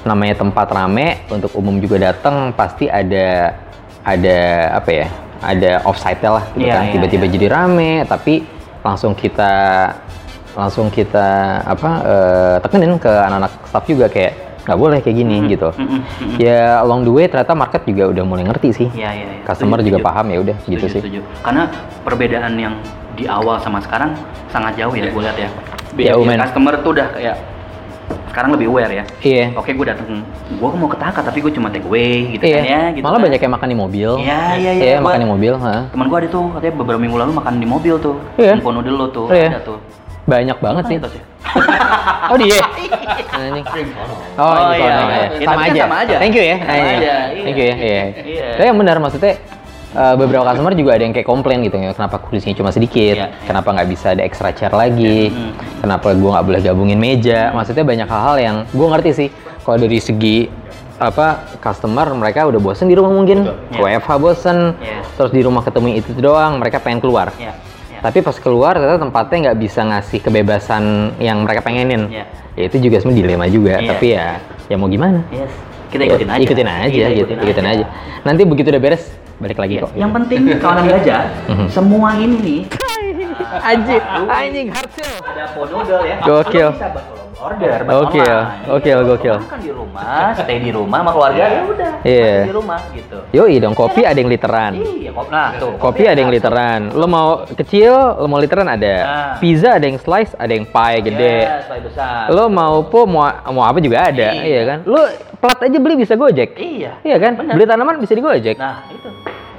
[0.01, 3.57] namanya tempat rame untuk umum juga datang pasti ada
[4.01, 4.37] ada
[4.75, 5.07] apa ya?
[5.41, 6.83] Ada offsite lah gitu Iya, kan.
[6.85, 7.33] iya, Tiba-tiba iya.
[7.33, 8.45] jadi rame tapi
[8.81, 9.53] langsung kita
[10.51, 11.27] langsung kita
[11.63, 15.73] apa eh, tekenin ke anak-anak staff juga kayak nggak boleh kayak gini gitu.
[15.73, 16.35] Mm, mm, mm.
[16.37, 18.87] Ya along the way ternyata market juga udah mulai ngerti sih.
[18.93, 19.41] Iya, iya, iya.
[19.41, 20.09] Customer Setuju, juga setuju.
[20.13, 21.01] paham ya udah gitu Setuju, sih.
[21.01, 21.19] setuju.
[21.41, 21.63] Karena
[22.05, 22.73] perbedaan yang
[23.17, 24.13] di awal sama sekarang
[24.47, 25.49] sangat jauh ya, gue lihat ya.
[25.91, 26.39] Ya, Behavior men.
[26.39, 27.35] customer tuh udah kayak
[28.31, 29.03] sekarang lebih aware ya.
[29.19, 29.45] Iya.
[29.57, 30.07] Oke, gue datang,
[30.47, 32.55] gue mau ke Taka tapi gue cuma take away gitu Iya.
[32.55, 32.81] kan ya.
[32.95, 33.25] Gitu Malah kan.
[33.27, 34.09] banyak yang makan di mobil.
[34.21, 34.83] Iya, iya, iya.
[34.87, 35.75] Iya, makan di mobil, ha.
[35.91, 38.15] Temen gue ada tuh, katanya beberapa minggu lalu makan di mobil tuh.
[38.37, 38.55] Iya.
[38.55, 39.49] Info noodle lo tuh, Iya.
[39.51, 39.77] ada tuh.
[40.23, 40.97] Banyak banget sih.
[42.27, 42.59] Oh dia.
[43.31, 43.65] Anjing.
[44.39, 44.95] Oh, Oh, ini iya, iya.
[44.95, 45.25] ya.
[45.35, 45.81] Ya, Sama kan aja.
[45.83, 46.15] sama aja.
[46.17, 46.57] Thank you ya.
[46.57, 46.87] Sama iya.
[46.87, 47.75] aja, Thank you ya.
[47.75, 48.03] Iya.
[48.23, 48.47] Iya.
[48.55, 49.33] Tapi yang benar maksudnya
[49.91, 53.27] eh, beberapa customer juga ada yang kayak komplain gitu ya kenapa kursinya cuma sedikit, Iya,
[53.27, 53.43] iya.
[53.43, 55.51] kenapa nggak bisa ada extra chair lagi, Hmm.
[55.83, 59.27] kenapa gua nggak boleh gabungin meja, maksudnya banyak hal-hal yang gua ngerti sih
[59.59, 60.47] kalau dari segi
[60.95, 61.27] apa
[61.59, 63.83] customer mereka udah bosen di rumah mungkin, Betul.
[63.83, 65.05] WFH bosen, Yes.
[65.17, 67.35] terus di rumah ketemu itu doang, mereka pengen keluar.
[67.35, 67.51] Iya.
[68.01, 70.83] Tapi pas keluar ternyata tempatnya nggak bisa ngasih kebebasan
[71.17, 72.09] yang mereka pengenin.
[72.09, 72.25] Iya.
[72.51, 73.77] Ya itu juga sebenarnya dilema juga.
[73.77, 73.89] Iya.
[73.93, 74.25] Tapi ya
[74.67, 75.21] ya mau gimana?
[75.29, 75.53] Yes.
[75.87, 76.41] Kita ikutin Ya, aja.
[76.41, 77.33] Ikutin aja Kita gitu.
[77.37, 77.85] Ikutin, aja.
[78.23, 79.03] Nanti begitu udah beres
[79.37, 79.83] balik lagi Iya.
[79.83, 79.91] kok.
[79.93, 81.67] Yang penting kawanan gajah, Mhm.
[81.67, 82.61] semua ini nih
[83.69, 85.15] anjing, anjing hard sell.
[85.21, 86.15] ada ponodel ya.
[86.21, 86.69] Gokil.
[86.71, 86.89] Bisa
[87.41, 87.77] order,
[88.69, 89.37] gokil, Lo gokil.
[89.41, 91.91] Makan di rumah, stay di rumah sama keluarga ya udah.
[92.01, 92.31] Iya.
[92.31, 93.17] makan Di rumah gitu.
[93.31, 94.71] Yoi dong, kopi ada yang literan.
[94.77, 95.25] Iya, kok.
[95.27, 95.73] Nah, tuh.
[95.75, 96.93] Kopi ada yang literan.
[96.93, 98.95] Lo mau kecil, lo mau literan ada.
[99.01, 99.33] Nah.
[99.41, 101.35] Pizza ada yang slice, ada yang pie gede.
[101.65, 102.29] Pie besar.
[102.29, 104.43] Lo mau po mau mau apa juga ada, Iya.
[104.43, 104.79] iya kan?
[104.85, 105.01] Lo
[105.37, 106.53] plat aja beli bisa Gojek.
[106.55, 107.01] Iya.
[107.01, 107.33] Iya kan?
[107.41, 107.53] Bener.
[107.57, 108.55] Beli tanaman bisa di Gojek.
[108.55, 109.09] Nah, itu.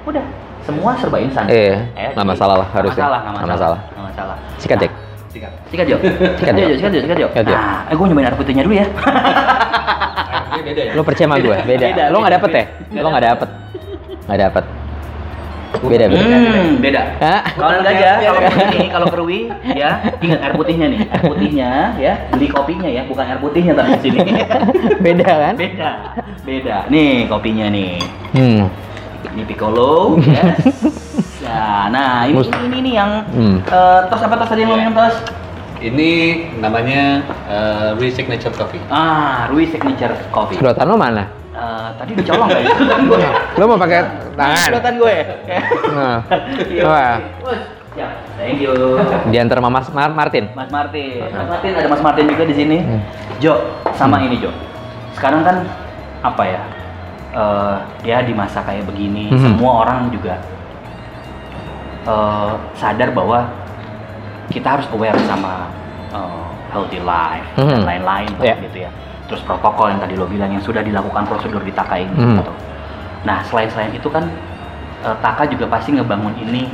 [0.07, 0.25] Udah.
[0.62, 1.51] Semua serba instan.
[1.51, 3.03] Iya, Ya, nggak masalah lah nggak harusnya.
[3.03, 3.79] masalah, nggak Nggak masalah.
[3.83, 3.90] masalah.
[3.90, 4.37] Nggak masalah.
[4.62, 4.92] Sikat, Jack.
[5.33, 5.53] Sikat.
[5.73, 5.97] Sikat Jo.
[6.37, 6.64] Sikat, Jo.
[6.77, 7.29] Sikat Jo, sikat Jo.
[7.33, 7.57] Sikat, Jo.
[7.57, 8.87] Nah, eh gue nyobain air putihnya dulu ya.
[10.62, 10.92] Beda ya?
[10.95, 11.57] Lo percaya sama gue?
[11.64, 11.85] Beda.
[11.88, 12.64] Beda, Lo nggak beda, dapet ya?
[13.01, 13.49] Lo nggak dapet.
[14.29, 14.64] Nggak dapet.
[15.73, 16.21] Beda beda.
[16.21, 17.03] Hmm, beda.
[17.57, 19.40] Kalau gajah, kalau ini, kalau kerwi,
[19.73, 19.90] ya
[20.21, 24.01] ingat air putihnya nih, air putihnya ya, beli kopinya ya, bukan air putihnya tapi di
[24.05, 24.21] sini.
[25.01, 25.55] Beda kan?
[25.57, 25.90] beda,
[26.45, 26.77] beda.
[26.92, 27.97] Nih kopinya nih,
[28.37, 28.68] Hmm.
[29.28, 30.58] Ini piccolo, ya.
[31.38, 33.56] Ya, nah ini, Mus- ini, ini nih yang Hmm.
[33.61, 35.16] eh, tos apa tos tadi yang lo minum tos?
[35.82, 36.11] Ini
[36.62, 38.78] namanya uh, Resignature Coffee.
[38.87, 40.54] Ah, Rui Signature Coffee.
[40.54, 41.26] Sedotan lo mana?
[41.50, 42.70] Eh, tadi dicolong ya?
[42.70, 43.18] Sedotan gue.
[43.58, 43.98] Lo mau pakai
[44.32, 44.62] tangan?
[44.70, 45.14] Sedotan gue.
[45.90, 46.18] Nah.
[46.87, 47.14] Wah.
[47.92, 48.08] Ya,
[48.38, 48.72] thank you.
[49.28, 50.48] Diantar Mama Mar- Martin.
[50.54, 52.78] Mas Martin, Mas Martin ada Mas Martin juga di sini.
[52.78, 53.00] Hmm.
[53.37, 53.58] Jo,
[53.92, 54.54] sama ini Jo.
[55.12, 55.66] Sekarang kan
[56.22, 56.61] apa ya?
[57.33, 59.40] Eh ya di masa kayak begini, Hmm.
[59.57, 60.37] semua orang juga
[62.03, 63.47] eh, sadar bahwa
[64.51, 65.71] kita harus aware sama
[66.12, 67.88] eh, healthy life dan Hmm.
[67.88, 68.59] lain-lain Yeah.
[68.61, 68.90] gitu ya.
[69.29, 72.12] Terus protokol yang tadi lo bilang yang sudah dilakukan prosedur di Taka ini.
[72.12, 72.37] Hmm.
[72.42, 72.53] gitu.
[73.25, 74.29] Nah selain selain itu kan
[75.03, 76.68] eh, Taka juga pasti ngebangun ini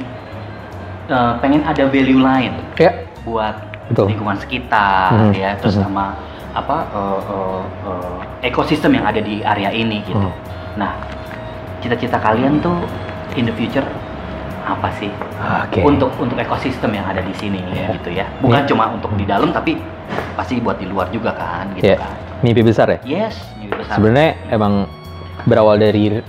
[1.07, 2.93] eh, pengen ada value lain Ya.
[3.23, 3.55] buat
[3.89, 4.11] Betul.
[4.13, 5.33] lingkungan sekitar Hmm.
[5.33, 5.87] ya terus Hmm.
[5.87, 6.19] sama
[6.57, 10.21] apa eh, eh, eh, ekosistem yang ada di area ini gitu.
[10.21, 10.35] Hmm.
[10.79, 10.93] Nah,
[11.83, 12.77] cita-cita kalian tuh
[13.37, 13.85] in the future
[14.69, 15.09] apa sih
[15.41, 15.81] Oke.
[15.81, 17.89] untuk untuk ekosistem yang ada di sini Ya.
[17.97, 18.29] gitu ya?
[18.45, 18.69] Bukan Ya.
[18.69, 19.81] cuma untuk di dalam tapi
[20.37, 21.97] pasti buat di luar juga kan gitu Ya.
[21.97, 22.13] kan.
[22.45, 22.99] Mimpi besar ya?
[23.03, 23.97] Yes, mimpi besar.
[23.97, 24.85] Sebenarnya emang
[25.49, 26.21] berawal dari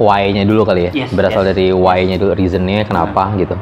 [0.00, 1.06] why-nya dulu kali ya.
[1.06, 1.48] Yes, Berasal yes.
[1.54, 3.54] dari why-nya dulu, reason-nya kenapa gitu.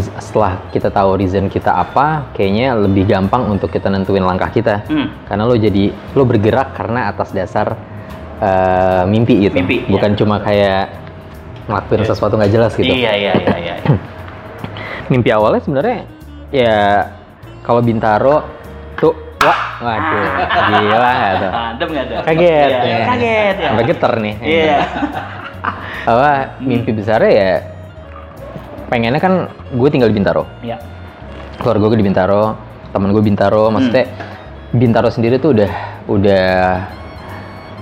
[0.00, 4.82] Setelah kita tahu reason kita apa, kayaknya lebih gampang untuk kita nentuin langkah kita.
[4.90, 5.12] Hmm.
[5.28, 7.78] Karena lo jadi lo bergerak karena atas dasar
[8.42, 9.54] eh, mimpi gitu.
[9.54, 10.16] Mimpi, Bukan ya.
[10.18, 10.84] cuma kayak
[11.64, 12.08] ngelakuin Yes.
[12.12, 12.84] sesuatu nggak jelas gitu.
[12.84, 13.74] Iya, iya, iya, iya.
[13.80, 13.96] iya.
[15.12, 15.98] Mimpi awalnya sebenarnya
[16.50, 17.08] ya
[17.62, 18.44] kalau Bintaro
[18.96, 20.26] tuh wah waduh
[20.68, 21.52] gila nggak tuh.
[21.72, 22.16] Adem nggak tuh?
[22.26, 23.06] Kaget Iya, ya.
[23.06, 23.68] Kaget ya.
[23.70, 24.34] Sampai geter nih.
[24.42, 24.76] Iya.
[26.04, 26.30] Apa
[26.68, 27.52] mimpi besarnya ya
[28.94, 30.46] pengennya kan gue tinggal di Bintaro.
[30.62, 30.78] Iya.
[31.58, 32.54] Keluarga gue di Bintaro,
[32.94, 34.06] temen gue Bintaro, maksudnya
[34.70, 35.72] Bintaro sendiri tuh udah
[36.06, 36.46] udah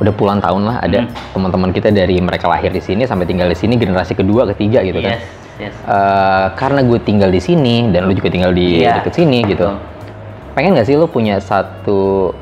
[0.01, 1.12] udah puluhan tahun lah ada Hmm.
[1.37, 5.05] teman-teman kita dari mereka lahir di sini sampai tinggal di sini generasi kedua ketiga gitu
[5.05, 5.20] kan.
[5.20, 5.25] Yes,
[5.61, 5.75] yes.
[5.85, 9.05] Eh, karena gue tinggal di sini dan lu juga tinggal di Iya.
[9.05, 9.68] deket sini gitu.
[9.68, 10.57] Betul.
[10.57, 12.33] Pengen nggak sih lu punya satu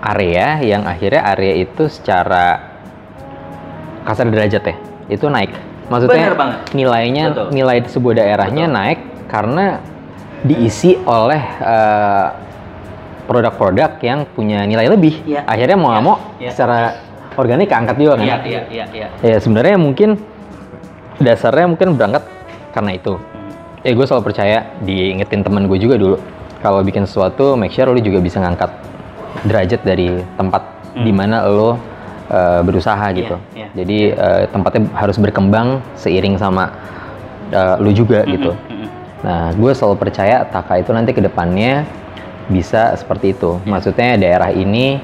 [0.00, 2.70] area yang akhirnya area itu secara
[4.06, 4.74] kasar derajat ya
[5.10, 5.69] itu naik.
[5.90, 6.58] Maksudnya Bener banget.
[6.70, 7.46] nilainya Betul.
[7.50, 8.78] nilai sebuah daerahnya Betul.
[8.78, 9.64] naik karena
[10.40, 12.26] diisi oleh eh,
[13.26, 15.22] produk-produk yang punya nilai lebih.
[15.26, 15.42] Iya.
[15.44, 16.08] Akhirnya mau nggak Iya.
[16.08, 16.50] mau Iya.
[16.50, 16.78] secara
[17.34, 18.24] organik keangkat juga kan.
[18.24, 19.06] Iya, iya, iya, iya.
[19.20, 20.18] Ya sebenarnya mungkin
[21.18, 22.24] dasarnya mungkin berangkat
[22.70, 23.18] karena itu.
[23.18, 23.50] Hmm.
[23.82, 26.16] Ya gue selalu percaya diingetin temen gue juga dulu.
[26.60, 28.68] Kalau bikin sesuatu, make sure lu juga bisa ngangkat
[29.42, 31.02] derajat dari tempat Hmm.
[31.02, 31.78] di mana lo
[32.30, 33.36] uh, berusaha gitu.
[33.52, 33.68] iya.
[33.74, 36.70] Jadi uh, tempatnya harus berkembang seiring sama
[37.52, 38.54] uh, lu juga gitu.
[39.20, 41.84] Nah, gue selalu percaya Taka itu nanti ke depannya
[42.48, 43.60] bisa seperti itu.
[43.60, 43.68] Iya.
[43.68, 44.96] Maksudnya daerah ini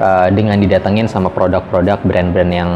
[0.00, 2.70] uh, dengan didatengin sama produk-produk brand-brand yang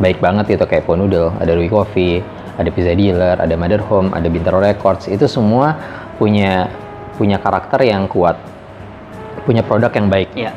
[0.00, 2.20] baik banget gitu kayak Ponudel, ada Rui Coffee,
[2.56, 5.08] ada Pizza Dealer, ada Mother Home, ada Bintaro Records.
[5.08, 5.76] Itu semua
[6.16, 6.68] punya
[7.16, 8.36] punya karakter yang kuat,
[9.48, 10.28] punya produk yang baik.
[10.36, 10.52] Iya.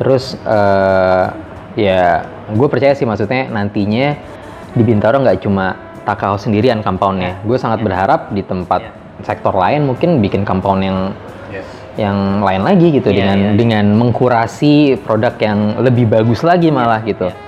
[0.00, 1.26] Terus eh,
[1.74, 4.16] ya gue percaya sih maksudnya nantinya
[4.72, 7.38] di Bintaro nggak cuma Takao sendirian compoundnya.
[7.46, 7.84] Gue sangat Ya.
[7.86, 8.90] berharap di tempat Ya.
[9.22, 10.98] sektor lain mungkin bikin compound yang
[11.46, 11.62] Yes.
[11.94, 13.54] yang lain lagi gitu Iya, dengan iya, iya.
[13.54, 17.30] dengan mengkurasi produk yang lebih bagus lagi malah gitu.
[17.30, 17.38] iya.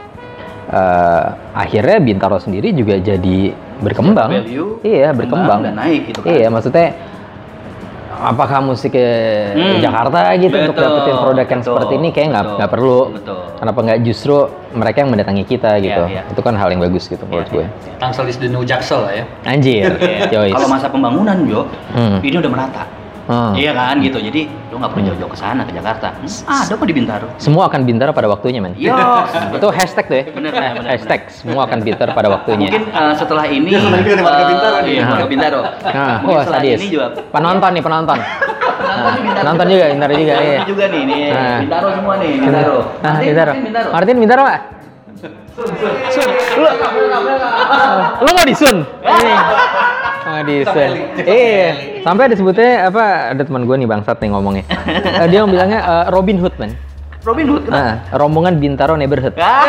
[0.65, 4.31] Eh, akhirnya Bintaro sendiri juga jadi berkembang.
[4.47, 5.61] Value, iya berkembang.
[5.67, 6.31] dan naik gitu kan.
[6.31, 6.89] Iya maksudnya
[8.25, 9.05] apakah musik ke
[9.53, 9.79] Hmm.
[9.79, 13.01] Jakarta gitu untuk Betul, dapetin produk yang betul, seperti ini kayak nggak nggak perlu.
[13.13, 13.39] betul.
[13.55, 14.37] Kenapa nggak justru
[14.73, 16.03] mereka yang mendatangi kita gitu?
[16.07, 16.23] iya.
[16.27, 17.65] Itu kan hal yang bagus gitu menurut Iya, gue.
[17.65, 17.95] iya.
[17.97, 19.25] Tangsel is the new Jaksel lah ya.
[19.45, 20.27] Anjir, Iya.
[20.27, 20.55] Joyce.
[20.55, 22.19] Kalau masa pembangunan Jo, Hmm.
[22.19, 22.83] ini udah merata.
[23.25, 23.57] Hmm.
[23.57, 24.21] Iya kan gitu.
[24.21, 26.13] Jadi lo nggak perlu jauh-jauh ke sana ke Jakarta.
[26.13, 27.27] Hmm, ada kok di Bintaro.
[27.41, 28.77] Semua akan pintar pada waktunya, men.
[28.77, 28.93] Yo.
[29.57, 30.25] Itu hashtag tuh ya.
[30.29, 32.69] Bener, bener, bener, hashtag semua akan pintar pada waktunya.
[32.69, 33.89] Mungkin eh, setelah ini juga
[34.21, 34.93] warga eh, Bintaro nih.
[34.93, 35.61] Iya, warga Bintaro.
[35.65, 36.79] Nah, Mungkin setelah sadis.
[36.79, 38.19] ini juga Penonton nih, penonton.
[38.21, 38.53] Penonton
[38.85, 39.45] Nah, di Bintaro.
[39.49, 40.59] nonton juga, Bintaro juga, iya.
[40.61, 41.21] Ini juga nih, nih.
[41.33, 41.59] Nah.
[41.65, 42.77] Bintaro semua nih, Bintaro.
[42.77, 43.53] Nah, Martin, Bintaro.
[43.53, 43.89] Martin, Bintaro.
[43.91, 44.59] Martin Bintaro, Pak.
[46.11, 46.29] Sun.
[46.59, 46.67] Lu,
[48.21, 48.77] lu mau disun?
[49.01, 49.33] Ini.
[50.25, 50.91] Oh, disun.
[51.21, 52.01] Iya.
[52.01, 53.29] Sampai disebutnya apa?
[53.33, 54.65] Ada teman gue nih bangsat nih ngomongnya.
[55.21, 56.73] Eh, dia bilangnya eh, Robin Hood, man.
[57.23, 57.63] Robin Hood.
[57.65, 57.79] kenapa?
[57.79, 59.37] Nah, rombongan Bintaro Neighborhood.
[59.37, 59.65] Ah.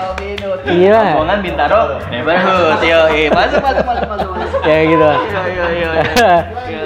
[0.00, 0.60] Robin Hood.
[0.64, 1.00] Iya.
[1.12, 2.76] Rombongan Bintaro neighborhood.
[2.80, 4.58] Yo, masuk masuk masuk masuk masuk.
[4.60, 5.08] Kayak gitu.
[5.08, 5.90] Iya iya iya.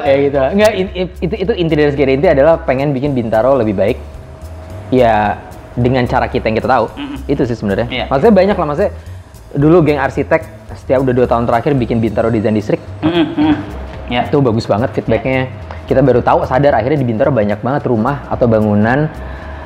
[0.03, 0.39] Kayak gitu.
[0.55, 3.99] Enggak, in- itu itu inti dari segala inti adalah pengen bikin Bintaro lebih baik.
[4.91, 5.39] Ya
[5.73, 6.87] dengan cara kita yang kita tahu.
[6.95, 7.19] Mm-mm.
[7.27, 7.87] Itu sih sebenarnya.
[7.89, 8.05] Iya.
[8.07, 8.93] Maksudnya banyak lah maksudnya
[9.53, 13.55] dulu geng arsitek setiap udah dua tahun terakhir bikin Bintaro Design District mm.
[14.09, 14.29] Ya.
[14.29, 15.49] itu bagus banget feedbacknya
[15.89, 19.09] kita baru tahu sadar akhirnya di Bintaro banyak banget rumah atau bangunan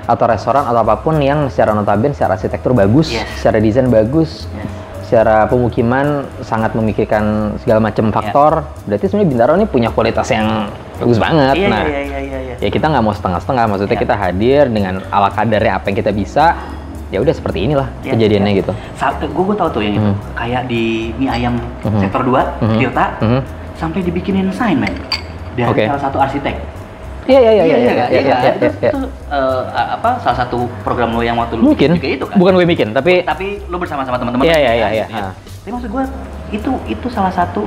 [0.06, 3.26] atau restoran atau apa pun yang secara notabene secara arsitektur bagus Yes.
[3.42, 4.70] secara desain bagus Yes.
[5.06, 11.18] secara pemukiman sangat memikirkan segala macam faktor berarti sebenarnya Bintaro ini punya kualitas yang bagus
[11.18, 12.38] banget Iya nah iya iya iya.
[12.38, 12.54] iya.
[12.62, 14.04] ya kita nggak mau setengah-setengah maksudnya Iya.
[14.06, 16.54] kita hadir dengan ala kadarnya apa yang kita bisa
[17.06, 18.60] ya udah seperti inilah Iya, kejadiannya iya.
[18.60, 20.02] gitu Satu, gue gue tahu tuh yang itu.
[20.04, 20.14] Mhm.
[20.34, 20.82] Kayak di
[21.14, 22.00] mie ayam Mhm.
[22.00, 22.76] sektor 2, Mhm.
[22.76, 23.40] Tirta, Mhm.
[23.74, 24.94] sampai dibikinin sign, men.
[25.54, 25.84] Dari Oke.
[25.86, 26.56] salah satu arsitek.
[27.26, 28.90] iya iya iya iya iya, iya iya, iya iya, iya, itu, iya.
[28.94, 32.38] itu, eh, apa salah satu program lo yang waktu lu mungkin juga itu kan?
[32.38, 34.46] bukan gue bikin tapi Tapi lo bersama sama teman-teman.
[34.46, 35.06] Iya, iya, iya, iya.
[35.10, 35.22] ya.
[35.34, 36.04] Tapi maksud gue
[36.52, 37.66] itu itu salah satu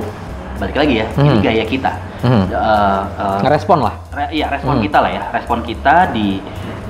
[0.56, 1.44] balik lagi ya, ini Mhm.
[1.44, 1.92] gaya kita.
[2.20, 2.44] Mhm.
[2.48, 4.84] Eh, eh, ngerespon lah Re- iya respon Hmm.
[4.84, 6.40] kita lah ya respon kita di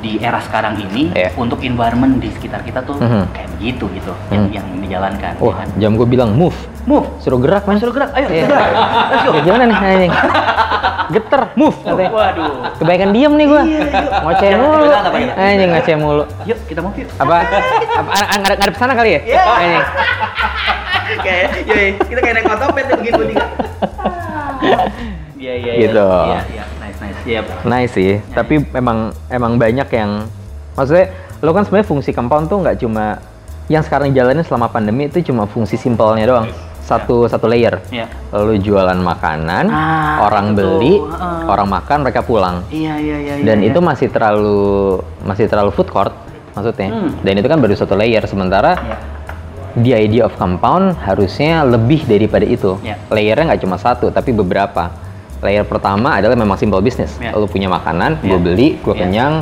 [0.01, 1.31] di era sekarang ini Iya.
[1.37, 3.25] untuk environment di sekitar kita tuh Mhm.
[3.31, 4.53] kayak begitu gitu yang, Hmm.
[4.53, 5.69] yang dijalankan ya wah kan?
[5.77, 8.47] jam gue bilang move move suruh gerak man suruh gerak ayo Iya.
[8.47, 8.69] gerak
[9.07, 10.13] let's go Ya, gimana nih anjing?
[11.11, 12.07] Geter, move katanya.
[12.09, 13.63] waduh Kebanyakan diem nih gua.
[13.63, 14.23] Iya, iya.
[14.23, 14.87] Ngoceh mulu.
[15.35, 16.25] Anjing ngoceh mulu.
[16.47, 17.35] yuk kita move yuk Apa?
[17.99, 19.21] Apa ngadep ngadep sana kali ya?
[19.27, 19.43] Iya.
[19.43, 19.85] Anjing.
[21.27, 23.37] kayak yoi, kita kayak naik otopet tuh begitu nih
[25.37, 25.73] iya iya iya.
[25.83, 26.07] Gitu.
[26.07, 26.65] iya iya
[27.23, 30.25] nice nice iya Nice sih, tapi memang emang banyak yang
[30.73, 33.21] maksudnya lo kan sebenarnya fungsi compound tuh nggak cuma
[33.67, 36.49] yang sekarang jalanin selama pandemi itu cuma fungsi simpelnya doang.
[36.81, 37.79] Satu satu layer.
[37.89, 40.95] iya Lalu jualan makanan, Ah, orang itu beli.
[40.99, 41.47] Heeh.
[41.47, 42.67] orang makan, mereka pulang.
[42.69, 43.87] iya iya iya dan iya, itu iya.
[43.87, 44.63] masih terlalu
[45.21, 46.11] masih terlalu food court
[46.51, 47.15] maksudnya Hmm.
[47.21, 48.97] dan itu kan baru satu layer sementara Iya.
[49.77, 52.99] the idea of compound harusnya lebih daripada itu Ya.
[53.07, 54.91] layernya nggak cuma satu tapi beberapa
[55.41, 57.33] layer pertama adalah memang simple business Ya.
[57.33, 58.29] lo punya makanan Ya.
[58.31, 59.01] gue beli gue Ya.
[59.01, 59.33] kenyang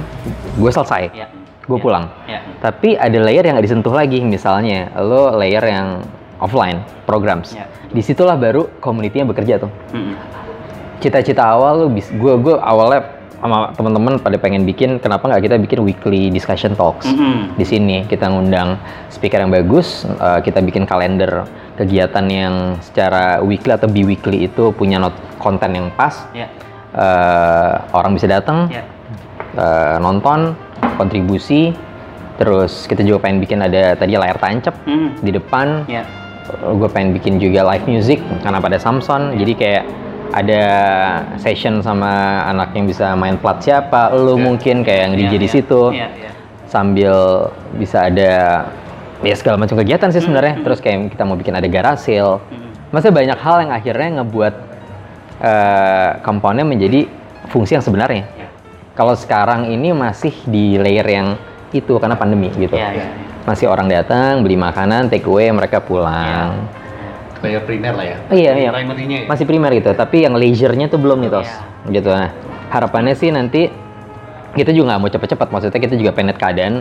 [0.54, 1.26] gue selesai Iya.
[1.66, 1.82] gue Iya.
[1.82, 2.38] pulang Iya.
[2.58, 6.06] tapi ada layer yang nggak disentuh lagi misalnya lo layer yang
[6.38, 7.66] offline programs Ya.
[7.88, 10.14] di situlah baru community-nya bekerja tuh Mm-mm.
[10.98, 15.56] cita-cita awal lu bis gue gue awalnya sama teman-teman pada pengen bikin kenapa nggak kita
[15.58, 17.54] bikin weekly discussion talks Mm-mm.
[17.54, 18.74] di sini kita ngundang
[19.08, 24.98] speaker yang bagus eh, kita bikin kalender kegiatan yang secara weekly atau bi-weekly itu punya
[24.98, 26.50] not konten yang pas Iya.
[26.92, 28.82] eh, orang bisa datang Iya.
[29.54, 30.58] eh, nonton
[30.96, 31.70] kontribusi
[32.34, 35.08] terus kita juga pengen bikin ada tadi layar tancap Mm.
[35.20, 36.02] di depan Iya.
[36.48, 39.84] gue pengen bikin juga live music karena pada Samson jadi kayak
[40.30, 40.64] ada
[41.36, 42.10] session sama
[42.46, 45.48] anak yang bisa main plat siapa lu mungkin kayak yang DJ Iya, di iya.
[45.50, 46.30] situ Iya, iya.
[46.66, 47.14] sambil
[47.74, 48.32] bisa ada
[49.20, 52.38] ya segala macam kegiatan sih sebenarnya Hmm, terus kayak kita mau bikin ada garage sale
[52.44, 52.92] Mm.
[52.92, 54.54] maksudnya banyak hal yang akhirnya ngebuat
[55.38, 57.06] eh komponen menjadi
[57.46, 58.48] fungsi yang sebenarnya Iya.
[58.92, 61.28] kalau sekarang ini masih di layer yang
[61.70, 63.06] itu karena pandemi gitu Iya, iya, iya.
[63.44, 66.68] masih orang datang beli makanan take away mereka pulang
[67.38, 68.16] Player primer lah ya.
[68.26, 68.70] Oh, iya iya.
[68.70, 69.26] Primary-nya ya.
[69.30, 71.50] masih primer gitu tapi yang leisure-nya tuh belum nih tos.
[71.86, 72.10] Gitu.
[72.10, 72.34] Nah
[72.68, 73.70] harapannya sih nanti
[74.52, 75.48] kita juga nggak mau cepet-cepet.
[75.48, 76.74] Maksudnya kita juga pengen keadaan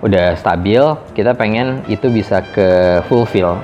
[0.00, 0.80] udah stabil.
[1.12, 3.60] Kita pengen itu bisa ke fulfill.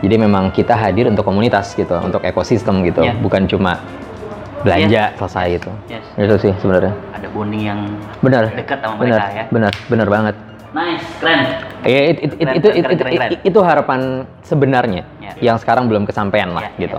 [0.00, 3.00] Jadi memang kita hadir untuk komunitas gitu untuk ekosistem gitu.
[3.00, 3.16] Iya.
[3.16, 3.80] bukan cuma
[4.60, 6.04] belanja selesai itu Yes.
[6.20, 6.92] itu sih sebenarnya.
[7.16, 7.80] Ada bonding yang
[8.20, 8.52] benar.
[8.52, 9.16] Dekat sama benar.
[9.24, 9.44] mereka ya.
[9.48, 9.72] benar.
[9.88, 10.34] Benar banget.
[10.70, 11.40] Nice, keren.
[11.82, 13.30] Ya, it- it- it- Keren, itu, keren, itu, keren, itu, keren.
[13.42, 14.00] itu harapan
[14.44, 15.02] sebenarnya
[15.36, 15.52] Ya.
[15.52, 16.98] yang sekarang belum kesampaian lah Ya, gitu.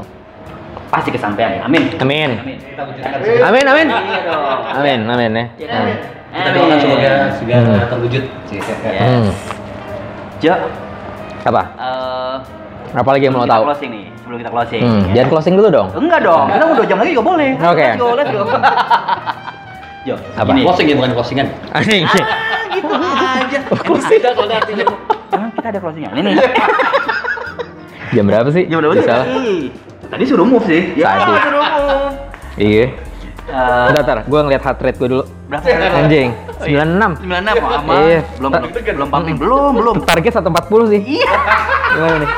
[0.88, 1.62] Pasti kesampaian ya.
[1.64, 1.88] Amin.
[1.98, 2.30] Amin.
[2.38, 2.58] Amin.
[2.60, 3.48] Semua.
[3.48, 3.88] Amin, amin.
[3.88, 4.60] Iya dong.
[4.76, 5.46] Amin, amin ya.
[5.58, 5.98] Iya, amin.
[6.32, 7.90] Kita doakan semoga segala Hmm.
[7.90, 8.24] terwujud.
[8.48, 8.68] Yes.
[9.00, 9.30] Hmm.
[10.40, 10.54] Jo,
[11.44, 11.64] Apa?
[11.76, 12.36] eh,
[12.92, 13.64] Apa lagi yang mau kita tahu?
[13.68, 14.06] closing nih.
[14.18, 14.82] Sebelum kita closing.
[14.82, 15.14] Hmm, ya.
[15.14, 15.88] Jangan closing dulu dong.
[15.94, 17.50] Enggak dong, kita mau dua jam lagi juga boleh.
[17.58, 17.84] Oke.
[17.86, 18.44] Let's go, let's go.
[20.02, 20.50] Jo, Apa?
[20.50, 20.62] gini.
[20.66, 21.48] Closing ya bukan closingan.
[21.72, 22.04] Anjing.
[22.04, 22.20] Ah,
[22.68, 23.60] gitu aja.
[23.64, 24.86] Emang beda kalau artinya.
[25.32, 26.32] Emang kita ada closing Ini.
[28.12, 28.64] Jam berapa sih?
[28.68, 29.08] Jam berapa sih?
[30.12, 30.82] Tadi suruh move sih.
[31.00, 31.32] Ya, Tadi.
[31.40, 32.12] suruh move.
[32.60, 32.86] Iya.
[33.52, 34.18] Eh, Bentar, bentar.
[34.28, 35.24] Gue ngeliat heart rate gue dulu.
[35.48, 35.66] berapa?
[35.72, 36.30] Anjing.
[36.62, 37.26] 96.
[37.26, 37.96] 96 oh, aman.
[38.04, 38.20] Iya.
[38.38, 39.96] Belum belum belum pumping, belum, belum.
[40.04, 41.02] Target 140 sih.
[41.20, 41.34] Iya.
[41.96, 42.30] Gimana nih?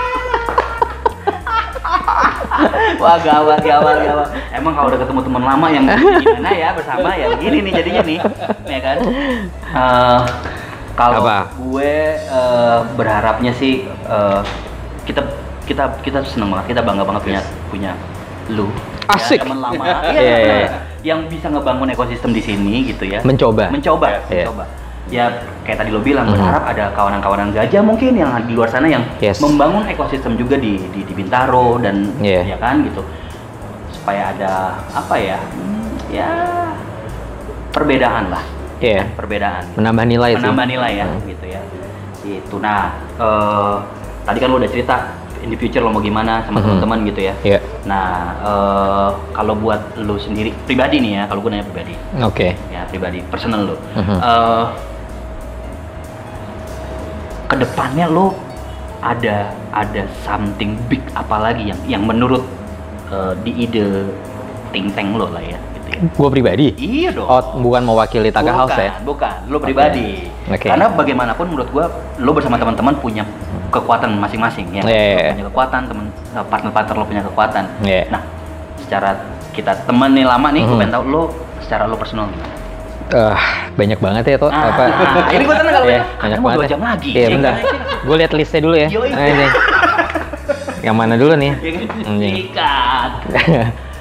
[3.01, 4.27] Wah gawat gawat gawat.
[4.55, 8.19] Emang kalau udah ketemu teman lama yang gimana ya bersama ya begini nih jadinya nih,
[8.69, 8.97] ya kan?
[9.73, 10.19] Eh,
[10.95, 11.19] kalau
[11.59, 14.39] gue eh, berharapnya sih eh,
[15.03, 15.19] kita
[15.63, 17.91] kita kita seneng banget, kita bangga banget punya punya
[18.49, 18.67] lu.
[19.05, 19.39] Asik.
[19.39, 19.83] Ya, teman lama.
[20.03, 20.13] Bener.
[20.15, 20.67] iya.
[21.03, 23.19] Yang bisa ngebangun ekosistem di sini gitu ya.
[23.21, 23.67] Mencoba.
[23.69, 24.47] Mencoba, Iya.
[24.47, 24.65] mencoba.
[25.11, 25.27] ya
[25.67, 26.33] kayak tadi lo bilang Mhm.
[26.33, 29.43] berharap ada kawanan-kawanan gajah mungkin yang di luar sana yang Yes.
[29.43, 32.55] membangun ekosistem juga di di, di Bintaro dan Iya.
[32.55, 33.03] ya kan gitu
[33.91, 36.31] supaya ada apa ya hmm, ya
[37.69, 38.43] perbedaan lah
[38.79, 39.03] Iya.
[39.13, 40.37] perbedaan Menambah nilai sih.
[40.39, 41.19] menambah nilai ya Hmm.
[41.23, 41.61] gitu ya
[42.23, 43.75] itu nah eh,
[44.23, 44.95] tadi kan lo udah cerita
[45.43, 46.65] in the future lo mau gimana sama Mhm.
[46.65, 47.59] teman-teman gitu ya Iya.
[47.83, 48.07] nah
[48.41, 52.55] eh, kalau buat lo sendiri pribadi nih ya kalau gue nanya pribadi Oke.
[52.69, 54.17] ya pribadi personal lo Mhm.
[54.17, 54.65] Eh,
[57.45, 58.33] ke depannya lo
[59.03, 62.41] ada ada something big apa lagi yang yang menurut
[63.09, 64.07] eh, di ide
[64.71, 65.59] think tank lo lah ya
[66.11, 66.67] Gue pribadi.
[66.75, 68.99] iya dong Oh, bukan mewakili Taga House ya?
[68.99, 70.67] bukan lo pribadi Oke.
[70.67, 71.85] karena bagaimanapun menurut gua
[72.17, 73.23] lo bersama teman-teman punya
[73.69, 75.31] kekuatan masing-masing ya Iya, iya, Lo iya.
[75.31, 78.03] punya kekuatan teman eh, partner-partner lo punya kekuatan Iya.
[78.09, 78.21] nah
[78.77, 79.09] secara
[79.51, 80.79] kita temen nih lama nih gue Mhm.
[80.79, 81.21] pengen tahu lo
[81.59, 82.51] secara lo personal gimana
[83.05, 83.37] Eh,
[83.73, 84.83] banyak banget ya tuh Ah, apa?
[84.87, 86.17] nah, ini gua seneng kalau Iya, banyak.
[86.17, 86.57] banyak Mau banget.
[86.57, 86.71] dua ya.
[86.71, 87.09] jam lagi.
[87.09, 87.53] Iya, Iya, bentar.
[88.01, 88.87] Gue lihat listnya dulu ya.
[90.81, 91.51] Yang mana dulu nih?
[91.53, 92.31] Ya.
[92.33, 93.11] Sikat.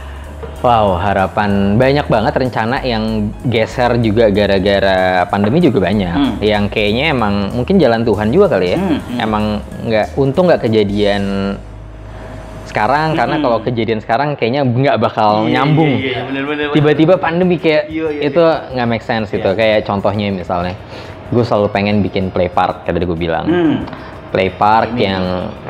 [0.63, 6.15] Wow, harapan banyak banget rencana yang geser juga gara-gara pandemi juga banyak.
[6.15, 6.35] Hmm.
[6.39, 8.79] Yang kayaknya emang mungkin jalan Tuhan juga kali ya.
[8.79, 9.19] Hmm, hmm.
[9.19, 9.45] Emang
[9.83, 11.23] nggak untung nggak kejadian
[12.63, 13.45] sekarang karena Hmm.
[13.45, 15.93] kalau kejadian sekarang kayaknya nggak bakal Iya, nyambung.
[15.99, 16.71] Iya, iya, bener.
[16.71, 18.43] Tiba-tiba pandemi kayak Iya, iya, itu
[18.79, 19.51] nggak make sense gitu.
[19.51, 19.59] Iya.
[19.59, 20.79] Kayak contohnya misalnya,
[21.35, 23.77] gue selalu pengen bikin play park kayak tadi gue bilang Hmm.
[24.31, 25.11] play park Ini.
[25.11, 25.25] yang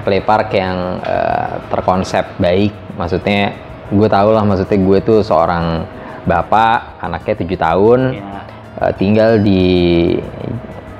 [0.04, 5.84] play park yang eh, terkonsep baik maksudnya gue tau lah maksudnya gue tuh seorang
[6.24, 8.40] bapak anaknya tujuh tahun Iya.
[8.80, 9.62] eh, tinggal di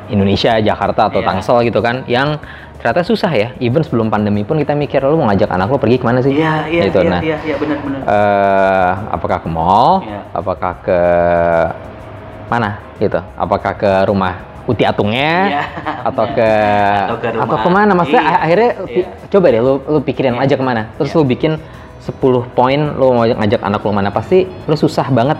[0.08, 1.26] Indonesia Jakarta atau Iya.
[1.26, 2.36] Tangsel gitu kan yang
[2.76, 5.96] ternyata susah ya even sebelum pandemi pun kita mikir lu mau ngajak anak lu pergi
[5.96, 8.00] ke mana sih Iya, iya, gitu iya, nah iya, iya, bener, bener.
[8.02, 10.20] eh, apakah ke mall Iya.
[10.32, 11.00] apakah ke
[12.46, 15.62] mana gitu apakah ke rumah Uti Atungnya Iya,
[16.10, 16.50] atau ke
[17.02, 17.44] Atau ke rumah.
[17.46, 19.04] atau ke mana maksudnya a- akhirnya Iya.
[19.26, 20.42] coba deh lu lu pikirin Iya.
[20.44, 21.16] aja ke mana terus Iya.
[21.16, 21.52] lu bikin
[22.02, 22.18] 10
[22.52, 25.38] poin lu mau ngajak, anak lu mana pasti lu susah banget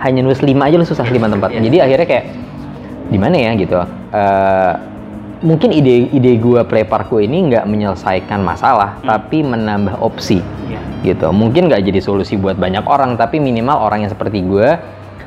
[0.00, 1.60] hanya nulis 5 aja lu susah lima tempat Iya.
[1.60, 2.24] jadi akhirnya kayak
[3.06, 3.76] di mana ya gitu
[4.10, 4.72] Eh,
[5.40, 9.06] mungkin ide ide gua play park gua ini nggak menyelesaikan masalah Hmm.
[9.08, 10.80] tapi menambah opsi Iya.
[11.06, 14.66] gitu mungkin nggak jadi solusi buat banyak orang tapi minimal orang yang seperti gue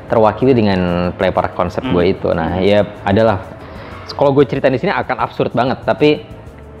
[0.04, 1.92] terwakili dengan play park konsep Hmm.
[1.92, 3.40] gue itu nah ya adalah
[4.12, 6.22] kalau gue cerita di sini akan absurd banget tapi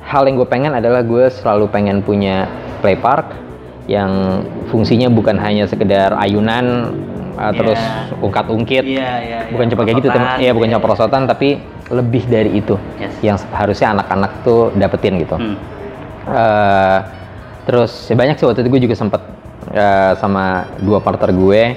[0.04, 2.44] hal yang gue pengen adalah gue selalu pengen punya
[2.78, 3.32] play park
[3.84, 6.96] yang fungsinya bukan hanya sekedar ayunan
[7.34, 7.50] uh, Iya.
[7.52, 7.80] terus
[8.18, 9.52] ungkat-ungkit Iya, iya, iya.
[9.52, 10.86] bukan cuma kayak gitu tem- Perosotan, ya bukan iya, cuma iya.
[10.86, 11.48] perosotan tapi
[11.90, 13.12] lebih dari itu Yes.
[13.20, 15.56] yang harusnya anak-anak tuh dapetin gitu Hmm.
[16.24, 16.98] Eh,
[17.64, 19.20] terus ya banyak sih waktu itu gue juga sempet
[19.70, 21.76] eh, sama dua partner gue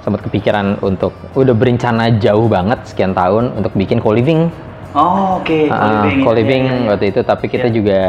[0.00, 4.52] sempat kepikiran untuk udah berencana jauh banget sekian tahun untuk bikin co-living
[4.92, 5.68] Oh, oke.
[5.68, 6.88] Uh, co-living, iya, co-living iya, iya.
[6.88, 7.74] waktu itu tapi kita Iya.
[7.74, 8.00] juga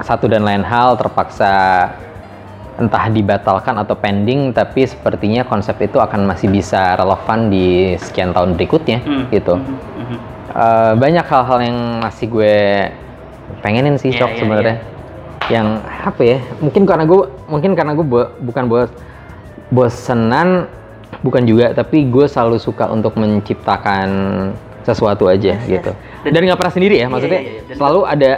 [0.00, 1.54] satu dan lain hal terpaksa
[2.80, 7.68] entah dibatalkan atau pending tapi sepertinya konsep itu akan masih bisa relevan di
[8.00, 10.18] sekian tahun berikutnya Hmm, gitu mhm, mhm.
[10.50, 12.56] Eh, banyak hal-hal yang masih gue
[13.60, 14.76] pengenin sih Iya, Cok iya, sebenarnya
[15.46, 18.90] yang apa ya mungkin karena gue mungkin karena gue bo- bukan bos
[19.68, 20.66] bosenan
[21.20, 24.08] bukan juga tapi gue selalu suka untuk menciptakan
[24.82, 25.70] sesuatu aja Yes, yes.
[25.78, 25.92] gitu
[26.24, 27.62] Dan- dan nggak pernah sendiri ya Iya, maksudnya iya, iya.
[27.62, 28.30] Dan- selalu ada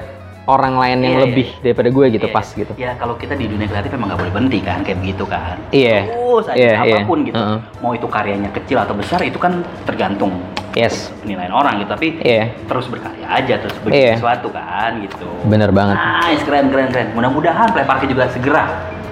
[0.45, 3.35] orang lain yang Iya, iya, lebih daripada gue gitu Iya, pas gitu Ya kalau kita
[3.39, 5.57] di dunia kreatif emang nggak boleh berhenti kan, kayak begitu kan.
[5.71, 5.99] Iya.
[6.11, 6.97] Terus aja Iya, iya.
[6.99, 7.37] apa pun gitu.
[7.39, 7.59] Heeh.
[7.79, 10.43] Mau itu karyanya kecil atau besar itu kan tergantung
[10.75, 11.91] yes penilaian orang gitu.
[11.95, 12.51] Tapi Iya.
[12.67, 14.15] terus berkarya aja, terus bikin Iya.
[14.19, 15.29] sesuatu kan gitu.
[15.43, 17.09] bener banget Nice, keren, keren, keren.
[17.15, 18.65] Mudah-mudahan play parknya juga segera,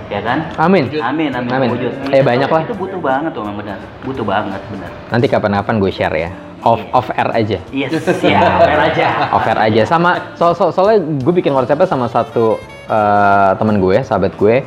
[0.06, 0.38] ya kan?
[0.58, 1.50] amin Amin, amin.
[1.50, 1.68] Amin.
[1.70, 1.92] Wujud.
[2.10, 2.62] Eh, banyak lah.
[2.66, 3.78] Itu butuh banget tuh, benar.
[4.02, 4.90] Butuh banget, benar.
[5.10, 6.30] nanti kapan-kapan gue share ya
[6.62, 9.06] off off air aja Yes, ya, fair aja.
[9.36, 14.32] offer aja sama so, so- soalnya gue bikin konsepnya sama satu eh, teman gue sahabat
[14.34, 14.62] gue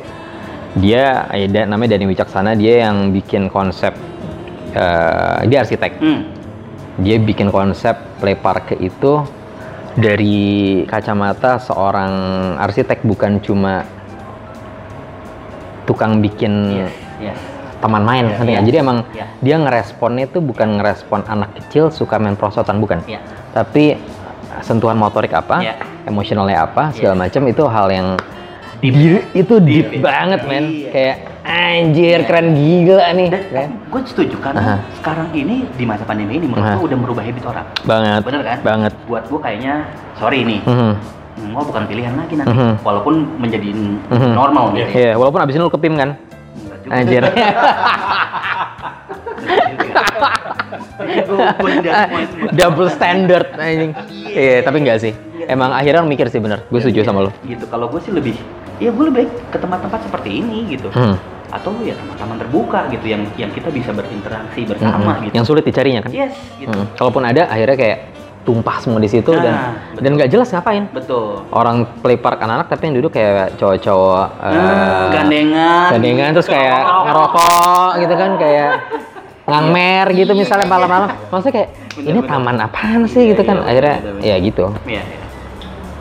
[0.74, 3.94] dia eh, da- namanya Dani Wicaksana dia yang bikin konsep
[4.72, 6.22] eh, dia arsitek Hmm.
[6.96, 9.22] dia bikin konsep play park itu
[9.94, 10.42] dari
[10.84, 12.10] kacamata seorang
[12.58, 13.86] arsitek bukan cuma
[15.84, 17.40] tukang bikin Yes, yes.
[17.84, 18.48] Teman main Iya, nggak?
[18.48, 18.60] iya.
[18.64, 19.26] jadi emang Iya.
[19.38, 23.20] dia ngeresponnya itu bukan ngerespon anak kecil suka main prosotan bukan Iya.
[23.52, 24.00] tapi
[24.60, 25.74] sentuhan motorik apa Iya.
[26.04, 27.22] emosionalnya apa segala Iya.
[27.22, 28.08] macam itu hal yang
[28.80, 28.94] Deep.
[28.94, 30.88] di- itu deep, Deep, banget men Iya.
[30.90, 32.26] kayak anjir Iya.
[32.26, 33.68] keren gila nih Dan Kan?
[33.84, 34.76] gue setuju karena Aha.
[34.94, 36.74] sekarang ini di masa pandemi ini menurut Aha.
[36.74, 37.66] gue udah merubah habit orang.
[37.82, 38.58] banget Bener kan?
[38.62, 39.74] banget Buat gue kayaknya
[40.14, 40.92] sorry nih, Mhm.
[41.36, 42.52] hmm, bukan pilihan lagi nanti.
[42.54, 42.72] Mhm.
[42.80, 43.68] Walaupun menjadi
[44.08, 44.32] Mhm.
[44.32, 44.80] normal gitu.
[44.80, 44.88] ya.
[44.90, 46.10] Iya, walaupun abis ini lu ke PIM kan
[46.84, 46.94] juga.
[46.94, 47.22] anjir.
[52.54, 53.92] Double standard anjing.
[54.10, 55.12] Iya, tapi enggak sih.
[55.44, 56.64] Emang akhirnya mikir sih bener.
[56.68, 57.30] Gue setuju sama lo.
[57.44, 57.64] Gitu.
[57.68, 58.34] Kalau gue sih lebih,
[58.80, 60.88] ya gue lebih baik ke tempat-tempat seperti ini gitu.
[60.92, 61.16] Hmm.
[61.52, 65.24] Atau ya teman-teman terbuka gitu yang yang kita bisa berinteraksi bersama Hmm.
[65.28, 65.34] gitu.
[65.36, 66.10] Yang sulit dicarinya kan?
[66.10, 66.72] Yes, gitu.
[66.72, 66.88] Hmm.
[66.96, 67.98] Kalaupun ada, akhirnya kayak
[68.44, 69.54] tumpah semua di situ Nah, dan
[69.88, 70.00] betul.
[70.00, 70.84] dan nggak jelas ngapain.
[70.90, 71.42] Betul.
[71.48, 75.88] Orang play park anak-anak tapi yang duduk kayak cowok-cowok Hmm, gandengan.
[75.90, 77.90] gandengan terus kayak Ngerokok.
[77.98, 78.70] gitu kan kayak
[79.48, 81.08] ngangmer gitu misalnya malam-malam.
[81.28, 82.28] Maksudnya kayak Bener, ini bener.
[82.28, 83.56] taman apaan sih Iya, gitu kan?
[83.56, 84.24] iya, Akhirnya bener, bener.
[84.24, 84.64] ya gitu.
[84.84, 85.24] Iya, iya.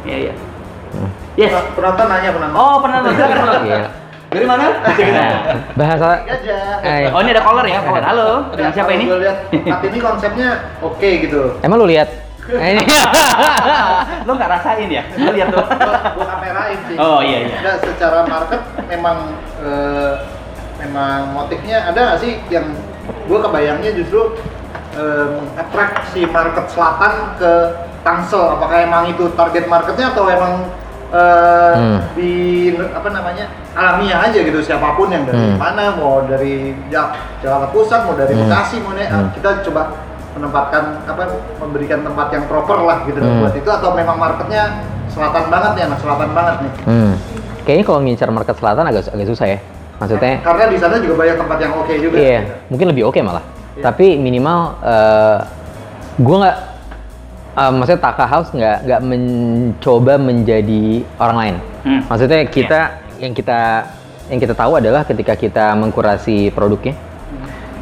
[0.03, 0.33] Iya, iya.
[0.91, 1.09] Hmm.
[1.33, 1.51] Yes.
[1.73, 2.55] Penonton nanya penonton.
[2.55, 3.27] Oh, pernah nonton.
[3.65, 3.87] Iya.
[4.29, 4.65] Dari mana?
[5.13, 5.31] Nah,
[5.73, 6.81] bahasa Gajah.
[6.81, 7.79] eh, Oh, ini ada caller ya?
[7.79, 8.01] Caller.
[8.01, 8.29] Halo.
[8.51, 9.05] Dengan siapa ini?
[9.05, 9.37] Gue lihat
[9.85, 10.49] ini konsepnya
[10.81, 11.41] oke gitu.
[11.61, 12.09] emang lu lihat?
[12.43, 12.83] Ini.
[14.27, 15.03] Lo nggak rasain ya?
[15.15, 15.63] Lo lihat tuh.
[15.63, 16.95] Gua, gua kamerain sih.
[16.99, 17.57] Oh, iya, iya.
[17.61, 19.17] Nggak, secara market memang
[19.59, 20.13] eh,
[20.79, 22.67] memang motifnya ada nggak sih yang
[23.23, 24.35] gue kebayangnya justru
[24.93, 27.51] eh, attract si market selatan ke
[28.03, 28.59] Tangsel.
[28.59, 30.67] Apakah emang itu target marketnya atau emang
[31.09, 31.99] eh, Hmm.
[32.17, 32.33] di
[32.73, 35.57] apa namanya alamiah aja gitu siapa pun yang dari Hmm.
[35.57, 38.45] mana mau dari Jak- Jakarta Pusat mau dari Hmm.
[38.45, 39.29] Bekasi mau dari- Hmm.
[39.31, 39.93] kita coba
[40.33, 41.23] menempatkan apa
[41.61, 43.41] memberikan tempat yang proper lah gitu Hmm.
[43.41, 47.13] buat itu atau memang marketnya selatan banget nih anak selatan banget nih Hmm.
[47.63, 49.59] Kayaknya kalau ngincar market selatan agak agak susah ya.
[50.01, 53.45] Maksudnya karena di sana juga banyak tempat yang oke juga Iya, mungkin lebih oke malah.
[53.77, 53.83] Iya.
[53.87, 55.37] Tapi minimal eh
[56.19, 56.57] gue nggak,
[57.55, 60.83] eh, maksudnya Taka House nggak nggak mencoba menjadi
[61.17, 61.55] orang lain.
[61.87, 62.01] Hmm.
[62.09, 62.79] Maksudnya kita
[63.21, 63.59] yang kita
[64.27, 66.97] yang kita tahu adalah ketika kita mengkurasi produknya,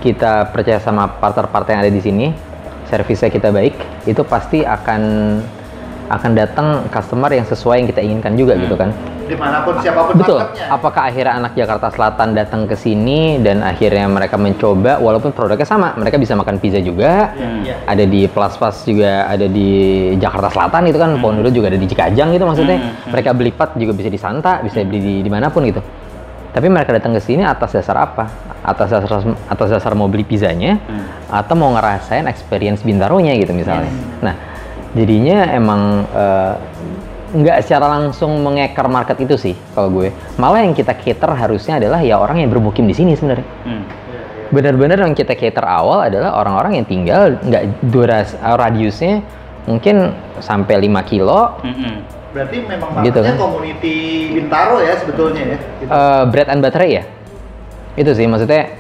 [0.01, 2.27] kita percaya sama partner-partner yang ada di sini,
[2.89, 3.77] servisnya kita baik,
[4.09, 5.01] itu pasti akan
[6.11, 8.91] akan datang customer yang sesuai yang kita inginkan juga gitu kan.
[9.31, 10.43] di mana pun siapa pun Betul.
[10.43, 15.63] marketnya Apakah akhirnya anak Jakarta Selatan datang ke sini dan akhirnya mereka mencoba walaupun produknya
[15.63, 17.31] sama, mereka bisa makan pizza juga.
[17.31, 17.63] Hmm.
[17.63, 19.69] Ada di Plus Plus juga ada di
[20.19, 22.75] Jakarta Selatan gitu kan, Pohon Dulu juga ada di Cikajang gitu maksudnya.
[22.75, 23.09] Hmm, hmm.
[23.15, 25.79] Mereka beli pat juga bisa di Santa, bisa beli di di mana pun gitu.
[26.51, 28.27] Tapi mereka datang ke sini atas dasar apa?
[28.61, 31.07] Atas dasar atas dasar mau beli pizzanya Hmm.
[31.31, 33.87] atau mau ngerasain experience Bintaronya gitu misalnya.
[33.87, 34.19] Yes.
[34.21, 34.35] Nah,
[34.91, 35.81] jadinya emang
[36.11, 36.53] eh,
[37.31, 40.11] nggak secara langsung mengekar market itu sih kalau gue.
[40.35, 43.47] Malah yang kita cater harusnya adalah ya orang yang bermukim di sini sebenarnya.
[43.63, 43.83] Hmm.
[44.51, 49.23] Benar-benar yang kita cater awal adalah orang-orang yang tinggal nggak duras radiusnya
[49.63, 50.11] mungkin
[50.43, 51.97] sampai 5 kilo Hmm, hmm.
[52.31, 53.35] Berarti memang Gitu kan.
[53.35, 53.95] community
[54.33, 55.91] Bintaro ya sebetulnya ya gitu.
[55.91, 57.03] eh, bread and butter ya.
[57.99, 58.71] Itu sih maksudnya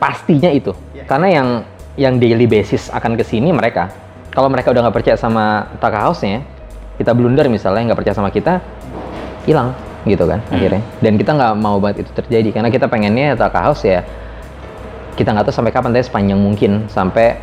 [0.00, 0.72] pastinya itu.
[0.96, 1.04] Iya.
[1.04, 1.48] Karena yang
[1.98, 3.90] yang daily basis akan ke sini mereka.
[4.32, 6.46] Kalau mereka udah nggak percaya sama Taka House-nya,
[6.94, 8.62] kita blunder misalnya nggak percaya sama kita,
[9.44, 9.74] hilang
[10.06, 10.80] gitu kan akhirnya.
[11.02, 14.06] Dan kita nggak mau banget itu terjadi karena kita pengennya Taka House ya
[15.18, 17.34] kita nggak tahu sampai kapan tapi sepanjang mungkin sampai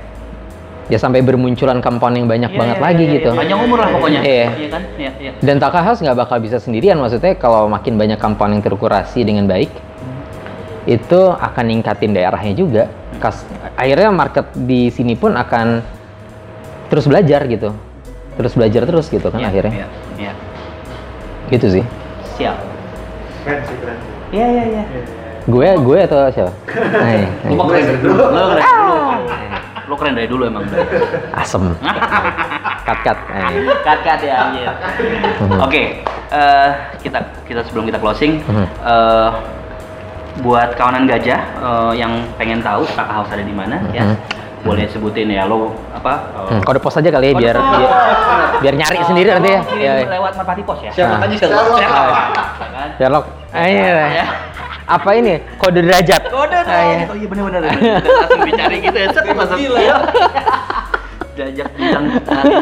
[0.85, 3.29] ya sampai bermunculan compound yang banyak Iya, banget iya, lagi iya, gitu.
[3.33, 3.39] iya.
[3.41, 4.21] Panjang umur lah pokoknya.
[4.21, 4.47] Iya.
[4.53, 4.81] Iya kan?
[4.97, 5.31] Iya, iya.
[5.41, 9.49] Dan Taka House nggak bakal bisa sendirian, maksudnya kalau makin banyak compound yang terkurasi dengan
[9.49, 9.71] baik,
[10.85, 12.83] itu akan ningkatin daerahnya juga.
[13.17, 13.41] Kas,
[13.73, 15.81] akhirnya market di sini pun akan
[16.91, 17.73] terus belajar gitu,
[18.37, 19.87] terus belajar terus gitu kan Iya, akhirnya, Iya.
[20.21, 20.33] Iya.
[21.49, 21.83] gitu sih.
[22.37, 22.57] Siap.
[23.45, 23.97] keren sih keren
[24.33, 24.83] Iya, iya, iya.
[25.45, 26.51] Gue, gue atau siapa?
[26.65, 28.23] Nah, mah keren dulu.
[28.25, 28.97] Lu keren dulu.
[29.85, 30.65] Lu keren dari dulu emang.
[31.31, 31.73] Asem.
[32.83, 33.17] cut cut.
[33.27, 33.73] Nah, iya.
[33.81, 34.69] cut cut ya anjir.
[35.57, 35.83] Oke,
[36.29, 36.69] eh,
[36.99, 38.65] kita kita sebelum kita closing Mhm.
[38.79, 39.29] eh,
[40.37, 44.03] buat kawanan gajah eh, yang pengen tahu kakak house ada di mana ya.
[44.03, 44.17] Mhm.
[44.61, 46.13] Boleh sebutin ya lo apa?
[46.41, 47.77] eh, Hmm, kode pos aja kali ya biar Kode pos.
[47.77, 47.91] biar,
[48.59, 49.61] biar nyari sendiri nanti ya.
[49.63, 50.89] Kirim Ya, lewat Merpati Pos ya.
[50.91, 51.19] Siapa Nah.
[51.21, 51.65] tanya Sherlock?
[51.75, 52.13] Sherlock.
[52.97, 53.25] Sherlock.
[53.53, 53.97] Iya.
[54.11, 54.25] Ya.
[54.85, 55.41] Apa ini?
[55.57, 56.21] Kode derajat.
[56.29, 56.95] Kode Ah, iya.
[57.03, 57.09] dong.
[57.09, 57.61] Oh iya benar-benar.
[57.65, 59.07] Langsung dicari gitu ya.
[59.09, 59.57] Set langsung.
[59.57, 59.79] Gila.
[61.35, 62.03] Jajak bintang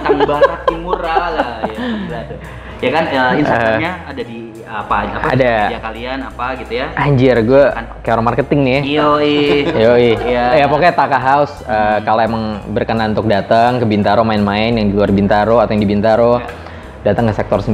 [0.02, 1.30] bintang barat timur lah
[1.62, 1.78] ya.
[1.78, 2.38] Gila tuh.
[2.84, 5.54] Ya kan eh, Instagramnya ada di apa apa Ada.
[5.70, 6.88] media kalian apa gitu ya.
[6.98, 7.64] Anjir, gue
[8.02, 8.80] kayak orang marketing nih.
[8.98, 9.36] Yoi.
[9.86, 10.10] Yoi.
[10.20, 10.46] Iya.
[10.60, 14.96] Ya pokoknya Taka House eh, kalau emang berkenan untuk datang ke Bintaro main-main yang di
[14.96, 16.48] luar Bintaro atau yang di Bintaro, Ya.
[17.06, 17.72] datang ke sektor 9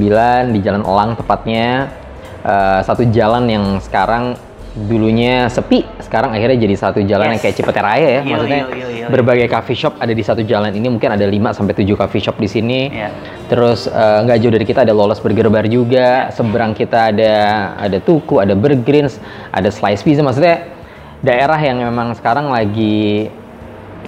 [0.52, 1.90] di Jalan Elang tepatnya.
[2.40, 7.44] Eh, satu jalan yang sekarang dulunya sepi, sekarang akhirnya jadi satu jalan yang Yes.
[7.44, 8.08] kayak Cipete Raya ya.
[8.08, 9.06] Iya, Maksudnya iya, iya, iya.
[9.12, 12.40] berbagai coffee shop ada di satu jalan ini, mungkin ada 5 sampai 7 coffee shop
[12.40, 12.88] di sini.
[12.88, 13.10] Iya.
[13.50, 16.32] Terus eh, nggak jauh dari kita ada Lawless Burger Bar juga.
[16.32, 17.34] Seberang kita ada
[17.76, 19.20] ada Tuku, ada Burgerins,
[19.52, 20.24] ada Slice Pizza.
[20.24, 20.64] Maksudnya
[21.20, 23.28] daerah yang memang sekarang lagi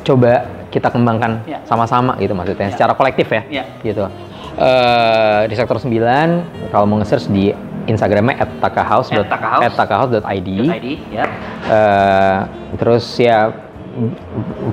[0.02, 1.60] coba kita kembangkan Ya.
[1.68, 2.74] sama-sama gitu maksudnya Ya.
[2.80, 3.44] secara kolektif ya.
[3.52, 3.64] Ya.
[3.84, 4.08] Gitu.
[4.56, 7.52] Eh, di sektor 9 kalau mau nge-search di
[7.90, 9.74] Instagramnya @takahouse At Takahouse.
[9.74, 10.50] @takahouse.id.
[10.70, 11.26] ID ya.
[11.66, 12.40] Eh,
[12.78, 13.50] terus ya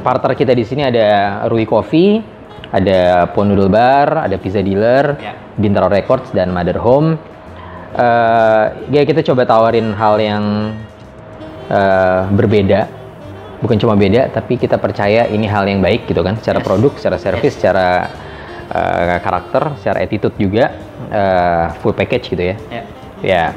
[0.05, 2.23] partner kita di sini ada Rui Coffee,
[2.71, 5.33] ada Pond Noodle Bar, ada Pizza Dealer, Ya.
[5.59, 7.19] Bintaro Records dan Mother Home.
[7.99, 10.45] Eh, ya kita coba tawarin hal yang
[11.69, 12.89] eh, berbeda,
[13.61, 16.67] bukan cuma beda, tapi kita percaya ini hal yang baik gitu kan, secara Yes.
[16.69, 17.89] produk, secara service, secara
[18.69, 20.77] eh, karakter, secara attitude juga,
[21.09, 22.57] eh, full package gitu ya.
[22.69, 22.85] Ya.
[23.21, 23.51] Ya,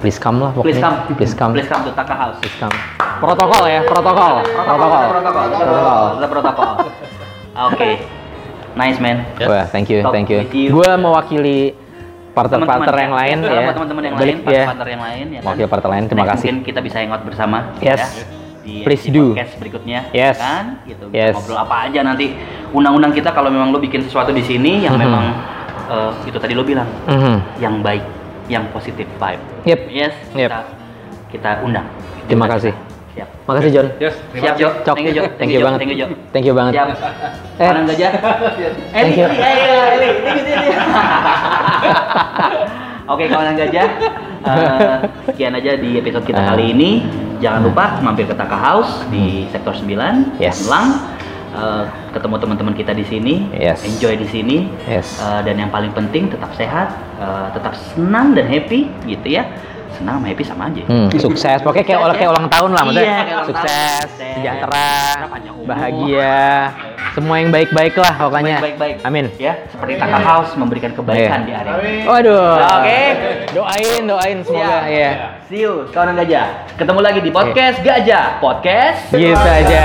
[0.00, 0.66] please come lah pokoknya.
[0.66, 0.96] Please come.
[1.14, 1.52] Please come.
[1.54, 2.36] Please come to Taka House.
[2.42, 2.74] Please come.
[3.18, 4.42] Protokol ya, protokol.
[4.42, 5.02] Protokol.
[5.08, 5.46] Protokol.
[5.48, 6.26] Protokol.
[6.26, 6.70] Protokol.
[7.70, 7.90] Oke.
[8.72, 9.28] Nice man.
[9.38, 10.42] Wah, thank you, thank you.
[10.72, 11.76] Gue mewakili
[12.32, 13.70] partner-partner Teman-teman yang lain ya, ya.
[13.76, 14.64] teman-teman yang Balik lain, ya.
[14.64, 15.44] partner yang lain ya kan.
[15.44, 16.46] Mewakili partner lain, terima kasih.
[16.48, 18.00] Mungkin kita bisa hangout bersama Yes.
[18.00, 18.08] ya.
[18.62, 19.34] Di, Please di do.
[19.34, 20.38] podcast berikutnya Yes.
[20.38, 21.34] kan gitu Bisa Yes.
[21.34, 22.26] ngobrol apa aja nanti
[22.70, 25.02] undang-undang kita kalau memang lo bikin sesuatu di sini yang Mhm.
[25.02, 25.24] memang
[25.84, 27.58] eh, itu tadi lo bilang Mhm.
[27.58, 28.00] yang baik
[28.52, 29.80] yang positif vibe Yep.
[29.90, 30.48] yes Yep.
[30.48, 30.60] kita
[31.30, 31.88] kita undang
[32.22, 32.74] Terima Kita- kasih.
[33.12, 33.86] siap Makasih John.
[33.98, 34.94] Yes, siap Jo Cok.
[34.94, 35.78] thank you Jo Thank you banget.
[35.80, 36.72] thank you Jo Thank you banget.
[36.74, 36.88] siap
[37.58, 37.66] Eh.
[37.66, 38.10] Kanan gajah
[38.90, 39.26] Thank Eli you.
[39.26, 40.80] Eli Eli Eli Thank you, thank you.
[43.04, 43.88] Oke kawanan gajah
[44.42, 46.50] Eh, sekian aja di episode kita Ah.
[46.50, 46.90] kali ini
[47.38, 50.66] jangan lupa mampir ke Taka House di sektor 9 Yes.
[50.66, 50.88] Magelang
[51.52, 53.84] Eh, ketemu teman-teman kita di sini Yes.
[53.84, 55.20] enjoy di sini Yes.
[55.20, 59.44] Eh, dan yang paling penting tetap sehat eh, tetap senang dan happy gitu ya
[59.92, 61.60] senang sama happy sama aja Hmm, sukses.
[61.60, 63.04] Pokoknya kayak ulang kayak ulang tahun lah maksudnya.
[63.04, 64.32] Iya, kayak ulang sukses, tahun.
[64.32, 64.92] Sejahtera,
[65.62, 66.40] bahagia,
[67.12, 68.56] semua yang baik-baik lah pokoknya.
[68.58, 69.24] baik-baik Amin.
[69.36, 71.46] ya seperti Taka House memberikan kebaikan Iya.
[71.46, 72.08] di area ini.
[72.08, 72.56] Waduh.
[72.80, 73.02] Oke.
[73.52, 74.88] Doain, doain semoga Siap.
[74.88, 75.10] ya.
[75.52, 76.64] See you kawan gajah.
[76.80, 77.84] Ketemu lagi di podcast.
[77.84, 78.40] Gajah.
[78.40, 79.12] Podcast.
[79.12, 79.84] Yes aja.